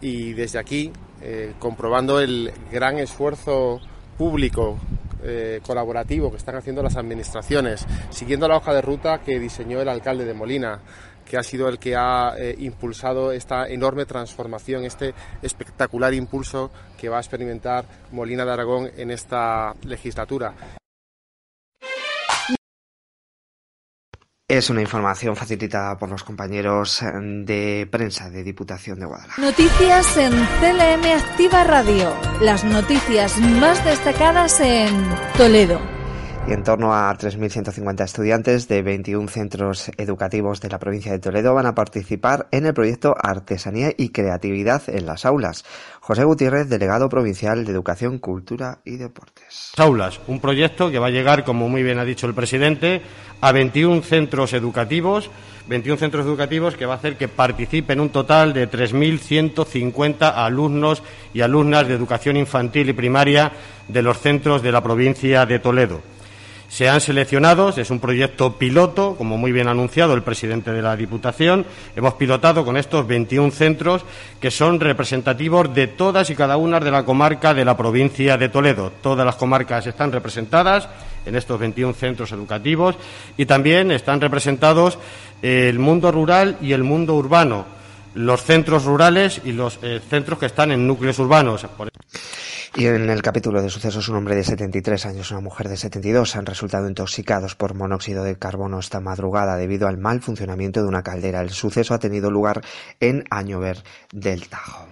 Y 0.01 0.33
desde 0.33 0.59
aquí, 0.59 0.93
eh, 1.21 1.55
comprobando 1.59 2.21
el 2.21 2.53
gran 2.73 2.99
esfuerzo 2.99 3.81
público 4.17 4.79
eh, 5.23 5.61
colaborativo 5.67 6.31
que 6.31 6.39
están 6.39 6.57
haciendo 6.57 6.83
las 6.83 6.97
administraciones, 6.97 7.87
siguiendo 8.09 8.49
la 8.49 8.57
hoja 8.57 8.73
de 8.73 8.81
ruta 8.81 9.21
que 9.21 9.39
diseñó 9.39 9.81
el 9.81 9.89
alcalde 9.89 10.25
de 10.25 10.33
Molina, 10.33 10.81
que 11.31 11.37
ha 11.37 11.43
sido 11.43 11.69
el 11.69 11.79
que 11.79 11.95
ha 11.95 12.35
eh, 12.39 12.57
impulsado 12.59 13.31
esta 13.31 13.69
enorme 13.69 14.07
transformación, 14.07 14.85
este 14.85 15.15
espectacular 15.43 16.13
impulso 16.15 16.71
que 16.99 17.09
va 17.09 17.19
a 17.19 17.21
experimentar 17.21 17.85
Molina 18.13 18.45
de 18.45 18.53
Aragón 18.53 18.91
en 18.97 19.11
esta 19.11 19.75
legislatura. 19.85 20.80
Es 24.51 24.69
una 24.69 24.81
información 24.81 25.37
facilitada 25.37 25.97
por 25.97 26.09
los 26.09 26.25
compañeros 26.25 27.03
eh, 27.03 27.07
de 27.15 27.89
prensa 27.89 28.31
de 28.31 28.43
Diputación 28.43 28.99
de 28.99 29.07
Guadalajara. 29.07 29.47
Noticias 29.47 30.17
en 30.17 30.33
CLM 30.33 31.05
Activa 31.17 31.63
Radio. 31.63 32.13
Las 32.41 32.65
noticias 32.65 33.39
más 33.39 33.85
destacadas 33.85 34.59
en 34.59 34.91
Toledo 35.37 36.00
y 36.49 36.53
en 36.53 36.65
torno 36.65 36.95
a 36.95 37.13
3.150 37.17 38.05
estudiantes 38.05 38.69
de 38.69 38.83
21 38.83 39.29
centros 39.29 39.91
educativos 39.97 40.61
de 40.61 40.69
la 40.69 40.79
provincia 40.79 41.13
de 41.13 41.19
Toledo 41.19 41.55
van 41.55 41.67
a 41.67 41.75
participar 41.75 42.49
en 42.51 42.67
el 42.67 42.75
proyecto 42.75 43.15
Artesanía 43.21 43.93
y 43.97 44.09
Creatividad 44.09 44.83
en 44.89 45.07
las 45.07 45.25
Aulas. 45.25 45.65
José 46.01 46.25
Gutiérrez, 46.25 46.69
delegado 46.69 47.09
provincial 47.09 47.65
de 47.65 47.73
Educación, 47.73 48.19
Cultura 48.19 48.79
y 48.85 48.97
Deportes. 48.97 49.73
Aulas, 49.77 50.21
un 50.27 50.41
proyecto 50.41 50.91
que 50.91 50.99
va 50.99 51.09
a 51.09 51.11
llegar, 51.11 51.45
como 51.45 51.69
muy 51.69 51.83
bien 51.83 51.99
ha 51.99 52.05
dicho 52.05 52.27
el 52.27 52.35
presidente, 52.35 53.03
a 53.41 53.53
21 53.53 54.03
centros 54.03 54.53
educativos 54.53 55.31
21 55.71 55.99
centros 55.99 56.27
educativos 56.27 56.75
que 56.75 56.85
va 56.85 56.95
a 56.95 56.97
hacer 56.97 57.17
que 57.17 57.29
participen 57.29 58.01
un 58.01 58.11
total 58.11 58.53
de 58.53 58.69
3.150 58.69 60.33
alumnos 60.35 61.01
y 61.33 61.43
alumnas 61.43 61.87
de 61.87 61.95
educación 61.95 62.37
infantil 62.37 62.89
y 62.89 62.93
primaria 62.93 63.53
de 63.87 64.03
los 64.03 64.19
centros 64.19 64.63
de 64.63 64.73
la 64.73 64.83
provincia 64.83 65.47
de 65.47 65.61
Toledo. 65.61 66.01
Se 66.71 66.89
han 66.89 67.01
seleccionado, 67.01 67.71
es 67.71 67.91
un 67.91 67.99
proyecto 67.99 68.57
piloto, 68.57 69.17
como 69.19 69.37
muy 69.37 69.51
bien 69.51 69.67
anunciado 69.67 70.15
el 70.15 70.23
presidente 70.23 70.71
de 70.71 70.81
la 70.81 70.95
Diputación. 70.95 71.67
Hemos 71.97 72.15
pilotado 72.15 72.65
con 72.65 72.77
estos 72.77 73.09
21 73.09 73.51
centros 73.51 74.05
que 74.41 74.53
son 74.53 74.79
representativos 74.79 75.75
de 75.75 75.89
todas 75.89 76.31
y 76.31 76.37
cada 76.37 76.57
una 76.57 76.79
de 76.79 76.93
la 76.93 77.05
comarca 77.05 77.55
de 77.55 77.65
la 77.65 77.77
provincia 77.77 78.39
de 78.39 78.51
Toledo. 78.51 78.93
Todas 79.03 79.27
las 79.27 79.35
comarcas 79.35 79.89
están 79.89 80.13
representadas 80.13 80.89
en 81.27 81.35
estos 81.35 81.59
21 81.59 81.93
centros 81.93 82.31
educativos 82.31 82.95
y 83.37 83.47
también 83.47 83.91
están 83.91 84.21
representados 84.21 84.97
el 85.43 85.81
mundo 85.81 86.13
rural 86.13 86.57
y 86.63 86.73
el 86.73 86.85
mundo 86.85 87.17
urbano, 87.17 87.67
los 88.15 88.45
centros 88.45 88.85
rurales 88.85 89.41
y 89.45 89.51
los 89.51 89.81
eh, 89.83 90.01
centros 90.09 90.39
que 90.39 90.47
están 90.47 90.71
en 90.71 90.87
núcleos 90.87 91.19
urbanos. 91.19 91.67
Y 92.77 92.87
en 92.87 93.11
el 93.11 93.21
capítulo 93.21 93.61
de 93.63 93.69
sucesos, 93.69 94.09
un 94.09 94.17
hombre 94.17 94.37
de 94.37 94.45
73 94.45 95.05
años 95.07 95.31
y 95.31 95.35
una 95.35 95.43
mujer 95.43 95.69
de 95.69 95.77
72 95.77 96.37
han 96.37 96.47
resultado 96.47 96.89
intoxicados 96.89 97.57
por 97.57 97.75
monóxido 97.75 98.23
de 98.23 98.39
carbono 98.39 98.79
esta 98.79 99.01
madrugada 99.01 99.57
debido 99.57 99.89
al 99.89 99.99
mal 99.99 100.21
funcionamiento 100.21 100.81
de 100.81 100.89
una 100.89 101.03
caldera. 101.03 101.41
El 101.41 101.51
suceso 101.51 101.95
ha 101.95 101.99
tenido 101.99 102.31
lugar 102.31 102.63
en 103.01 103.25
Añover 103.31 103.83
del 104.13 104.49
Tajo. 104.49 104.87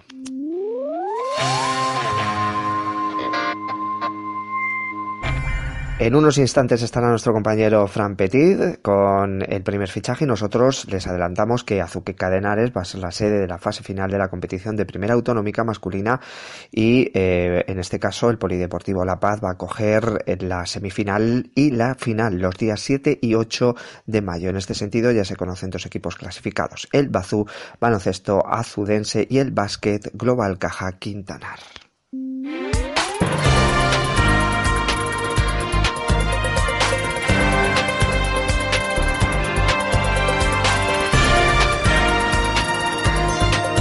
En 5.99 6.15
unos 6.15 6.37
instantes 6.37 6.81
estará 6.81 7.09
nuestro 7.09 7.33
compañero 7.33 7.85
Fran 7.85 8.15
Petit 8.15 8.81
con 8.81 9.41
el 9.41 9.63
primer 9.63 9.89
fichaje 9.89 10.23
y 10.23 10.27
nosotros 10.27 10.87
les 10.89 11.05
adelantamos 11.07 11.65
que 11.65 11.81
Azuque 11.81 12.15
Cadenares 12.15 12.71
va 12.71 12.83
a 12.83 12.85
ser 12.85 13.01
la 13.01 13.11
sede 13.11 13.37
de 13.41 13.47
la 13.47 13.57
fase 13.57 13.83
final 13.83 14.09
de 14.09 14.17
la 14.17 14.29
competición 14.29 14.77
de 14.77 14.85
primera 14.85 15.13
autonómica 15.13 15.65
masculina 15.65 16.21
y 16.71 17.11
eh, 17.13 17.65
en 17.67 17.79
este 17.79 17.99
caso 17.99 18.29
el 18.29 18.37
Polideportivo 18.37 19.03
La 19.03 19.19
Paz 19.19 19.41
va 19.43 19.51
a 19.51 19.57
coger 19.57 20.23
la 20.41 20.65
semifinal 20.65 21.51
y 21.53 21.71
la 21.71 21.95
final 21.95 22.39
los 22.39 22.55
días 22.55 22.79
7 22.79 23.19
y 23.21 23.35
8 23.35 23.75
de 24.05 24.21
mayo. 24.21 24.49
En 24.49 24.55
este 24.55 24.75
sentido 24.75 25.11
ya 25.11 25.25
se 25.25 25.35
conocen 25.35 25.69
dos 25.69 25.85
equipos 25.85 26.15
clasificados, 26.15 26.87
el 26.93 27.09
Bazú 27.09 27.45
Baloncesto 27.81 28.47
Azudense 28.47 29.27
y 29.29 29.39
el 29.39 29.51
Básquet 29.51 30.11
Global 30.13 30.59
Caja 30.59 30.93
Quintanar. 30.93 31.59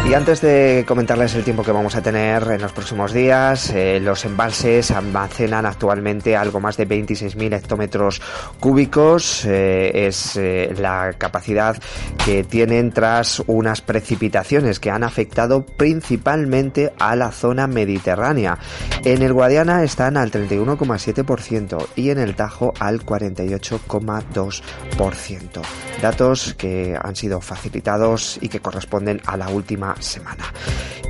Y 0.08 0.14
antes 0.14 0.40
de 0.40 0.86
comentarles 0.88 1.34
el 1.34 1.44
tiempo 1.44 1.62
que 1.62 1.70
vamos 1.70 1.94
a 1.94 2.00
tener 2.00 2.42
en 2.44 2.62
los 2.62 2.72
próximos 2.72 3.12
días, 3.12 3.68
eh, 3.68 4.00
los 4.00 4.24
embalses 4.24 4.90
almacenan 4.90 5.66
actualmente 5.66 6.34
algo 6.34 6.60
más 6.60 6.78
de 6.78 6.88
26.000 6.88 7.54
hectómetros 7.54 8.22
cúbicos. 8.58 9.44
Eh, 9.44 10.06
es 10.06 10.34
eh, 10.36 10.74
la 10.78 11.12
capacidad 11.18 11.76
que 12.24 12.42
tienen 12.42 12.90
tras 12.90 13.42
unas 13.48 13.82
precipitaciones 13.82 14.80
que 14.80 14.90
han 14.90 15.04
afectado 15.04 15.66
principalmente 15.66 16.90
a 16.98 17.14
la 17.14 17.30
zona 17.30 17.66
mediterránea. 17.66 18.56
En 19.04 19.20
el 19.20 19.34
Guadiana 19.34 19.84
están 19.84 20.16
al 20.16 20.30
31,7% 20.30 21.86
y 21.96 22.08
en 22.08 22.18
el 22.18 22.34
Tajo 22.34 22.72
al 22.80 23.04
48,2%. 23.04 25.60
Datos 26.00 26.54
que 26.54 26.98
han 26.98 27.14
sido 27.14 27.42
facilitados 27.42 28.38
y 28.40 28.48
que 28.48 28.60
corresponden 28.60 29.20
a 29.26 29.36
la 29.36 29.50
última 29.50 29.96
semana. 30.00 30.52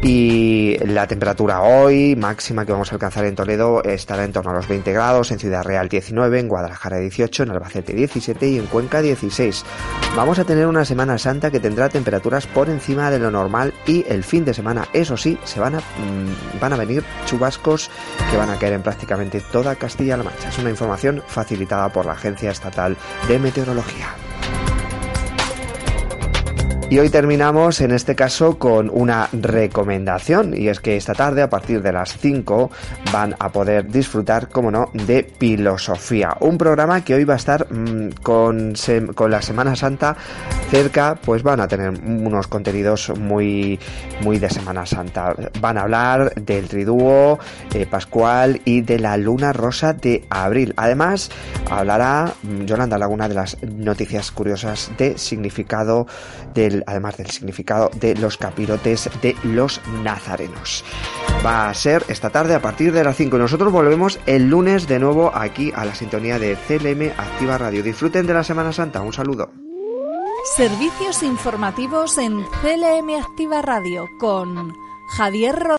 Y 0.03 0.77
la 0.87 1.09
temperatura 1.09 1.63
hoy 1.63 2.15
máxima 2.15 2.65
que 2.65 2.71
vamos 2.71 2.93
a 2.93 2.95
alcanzar 2.95 3.25
en 3.25 3.35
Toledo 3.35 3.83
estará 3.83 4.25
en 4.25 4.33
torno 4.33 4.53
a 4.53 4.55
los 4.55 4.69
20 4.69 4.93
grados, 4.93 5.33
en 5.33 5.41
Ciudad 5.41 5.65
Real 5.65 5.89
19, 5.89 6.39
en 6.39 6.49
Guadalajara 6.49 6.99
18, 6.99 7.43
en 7.43 7.51
Albacete 7.51 7.95
17 7.95 8.49
y 8.49 8.59
en 8.59 8.67
Cuenca 8.67 9.03
16. 9.03 9.65
Vamos 10.15 10.39
a 10.39 10.45
tener 10.45 10.67
una 10.67 10.85
Semana 10.85 11.19
Santa 11.19 11.51
que 11.51 11.59
tendrá 11.59 11.89
temperaturas 11.89 12.47
por 12.47 12.69
encima 12.69 13.11
de 13.11 13.19
lo 13.19 13.31
normal 13.31 13.75
y 13.87 14.05
el 14.09 14.23
fin 14.23 14.45
de 14.45 14.55
semana, 14.55 14.87
eso 14.93 15.17
sí, 15.17 15.37
se 15.45 15.59
van 15.59 15.75
a, 15.75 15.79
mm, 15.79 16.61
van 16.61 16.73
a 16.73 16.77
venir 16.77 17.03
chubascos 17.27 17.91
que 18.31 18.37
van 18.37 18.51
a 18.51 18.59
caer 18.59 18.75
en 18.75 18.83
prácticamente 18.83 19.41
toda 19.53 19.75
Castilla-La 19.75 20.23
Mancha. 20.23 20.49
Es 20.49 20.59
una 20.59 20.71
información 20.71 21.23
facilitada 21.27 21.89
por 21.89 22.07
la 22.07 22.13
Agencia 22.13 22.53
Estatal 22.53 22.97
de 23.27 23.39
Meteorología. 23.39 24.28
Y 26.91 26.99
hoy 26.99 27.11
terminamos 27.11 27.83
en 27.83 27.91
este 27.91 28.15
caso 28.15 28.59
con 28.59 28.89
una 28.91 29.29
recomendación 29.31 30.55
y 30.57 30.69
es 30.69 30.81
que 30.81 30.97
esta 30.97 31.13
tarde 31.13 31.43
a 31.43 31.51
partir 31.51 31.83
de 31.83 31.93
las 31.93 32.17
5 32.17 32.71
van 33.13 33.37
a 33.39 33.53
poder 33.53 33.89
disfrutar, 33.89 34.49
como 34.49 34.71
no, 34.71 34.89
de 34.95 35.31
Filosofía, 35.39 36.35
un 36.41 36.57
programa 36.57 37.05
que 37.05 37.15
hoy 37.15 37.25
va 37.25 37.35
a 37.35 37.37
estar 37.37 37.71
mmm, 37.71 38.09
con, 38.23 38.73
con, 39.15 39.31
la 39.31 39.43
Semana 39.43 39.77
Santa 39.77 40.17
cerca, 40.71 41.15
pues 41.23 41.43
van 41.43 41.61
a 41.61 41.69
tener 41.69 41.91
unos 41.91 42.47
contenidos 42.47 43.13
muy, 43.19 43.79
muy 44.23 44.39
de 44.39 44.49
Semana 44.49 44.87
Santa. 44.87 45.35
Van 45.61 45.77
a 45.77 45.83
hablar 45.83 46.33
del 46.37 46.69
Triduo 46.69 47.39
eh, 47.75 47.85
Pascual 47.85 48.63
y 48.65 48.81
de 48.81 48.99
la 48.99 49.19
Luna 49.19 49.53
Rosa 49.53 49.93
de 49.93 50.25
Abril. 50.31 50.73
Además, 50.79 51.31
hablará 51.71 52.33
mm, 52.43 52.65
Yolanda 52.65 52.97
Laguna 52.97 53.29
de 53.29 53.35
las 53.35 53.63
noticias 53.63 54.31
curiosas 54.31 54.91
de 54.97 55.19
significado 55.19 56.07
del 56.55 56.78
además 56.87 57.17
del 57.17 57.31
significado 57.31 57.91
de 57.95 58.15
los 58.15 58.37
capirotes 58.37 59.11
de 59.23 59.37
los 59.43 59.81
nazarenos. 60.03 60.85
Va 61.45 61.69
a 61.69 61.75
ser 61.75 62.05
esta 62.09 62.31
tarde 62.31 62.55
a 62.55 62.63
partir 62.63 62.93
de 62.93 63.05
las 63.05 63.17
5 63.17 63.37
y 63.37 63.41
nosotros 63.41 63.73
volvemos 63.73 64.19
el 64.27 64.49
lunes 64.49 64.87
de 64.89 64.99
nuevo 64.99 65.31
aquí 65.35 65.73
a 65.75 65.85
la 65.85 65.95
sintonía 65.95 66.39
de 66.39 66.57
CLM 66.57 67.13
Activa 67.19 67.59
Radio. 67.59 67.83
Disfruten 67.83 68.27
de 68.27 68.35
la 68.35 68.45
Semana 68.45 68.73
Santa. 68.73 69.03
Un 69.03 69.13
saludo. 69.13 69.51
Servicios 70.57 71.23
informativos 71.23 72.17
en 72.19 72.43
CLM 72.63 73.23
Activa 73.23 73.61
Radio 73.61 74.07
con 74.19 74.75
Javier 75.17 75.57
Rodríguez. 75.57 75.77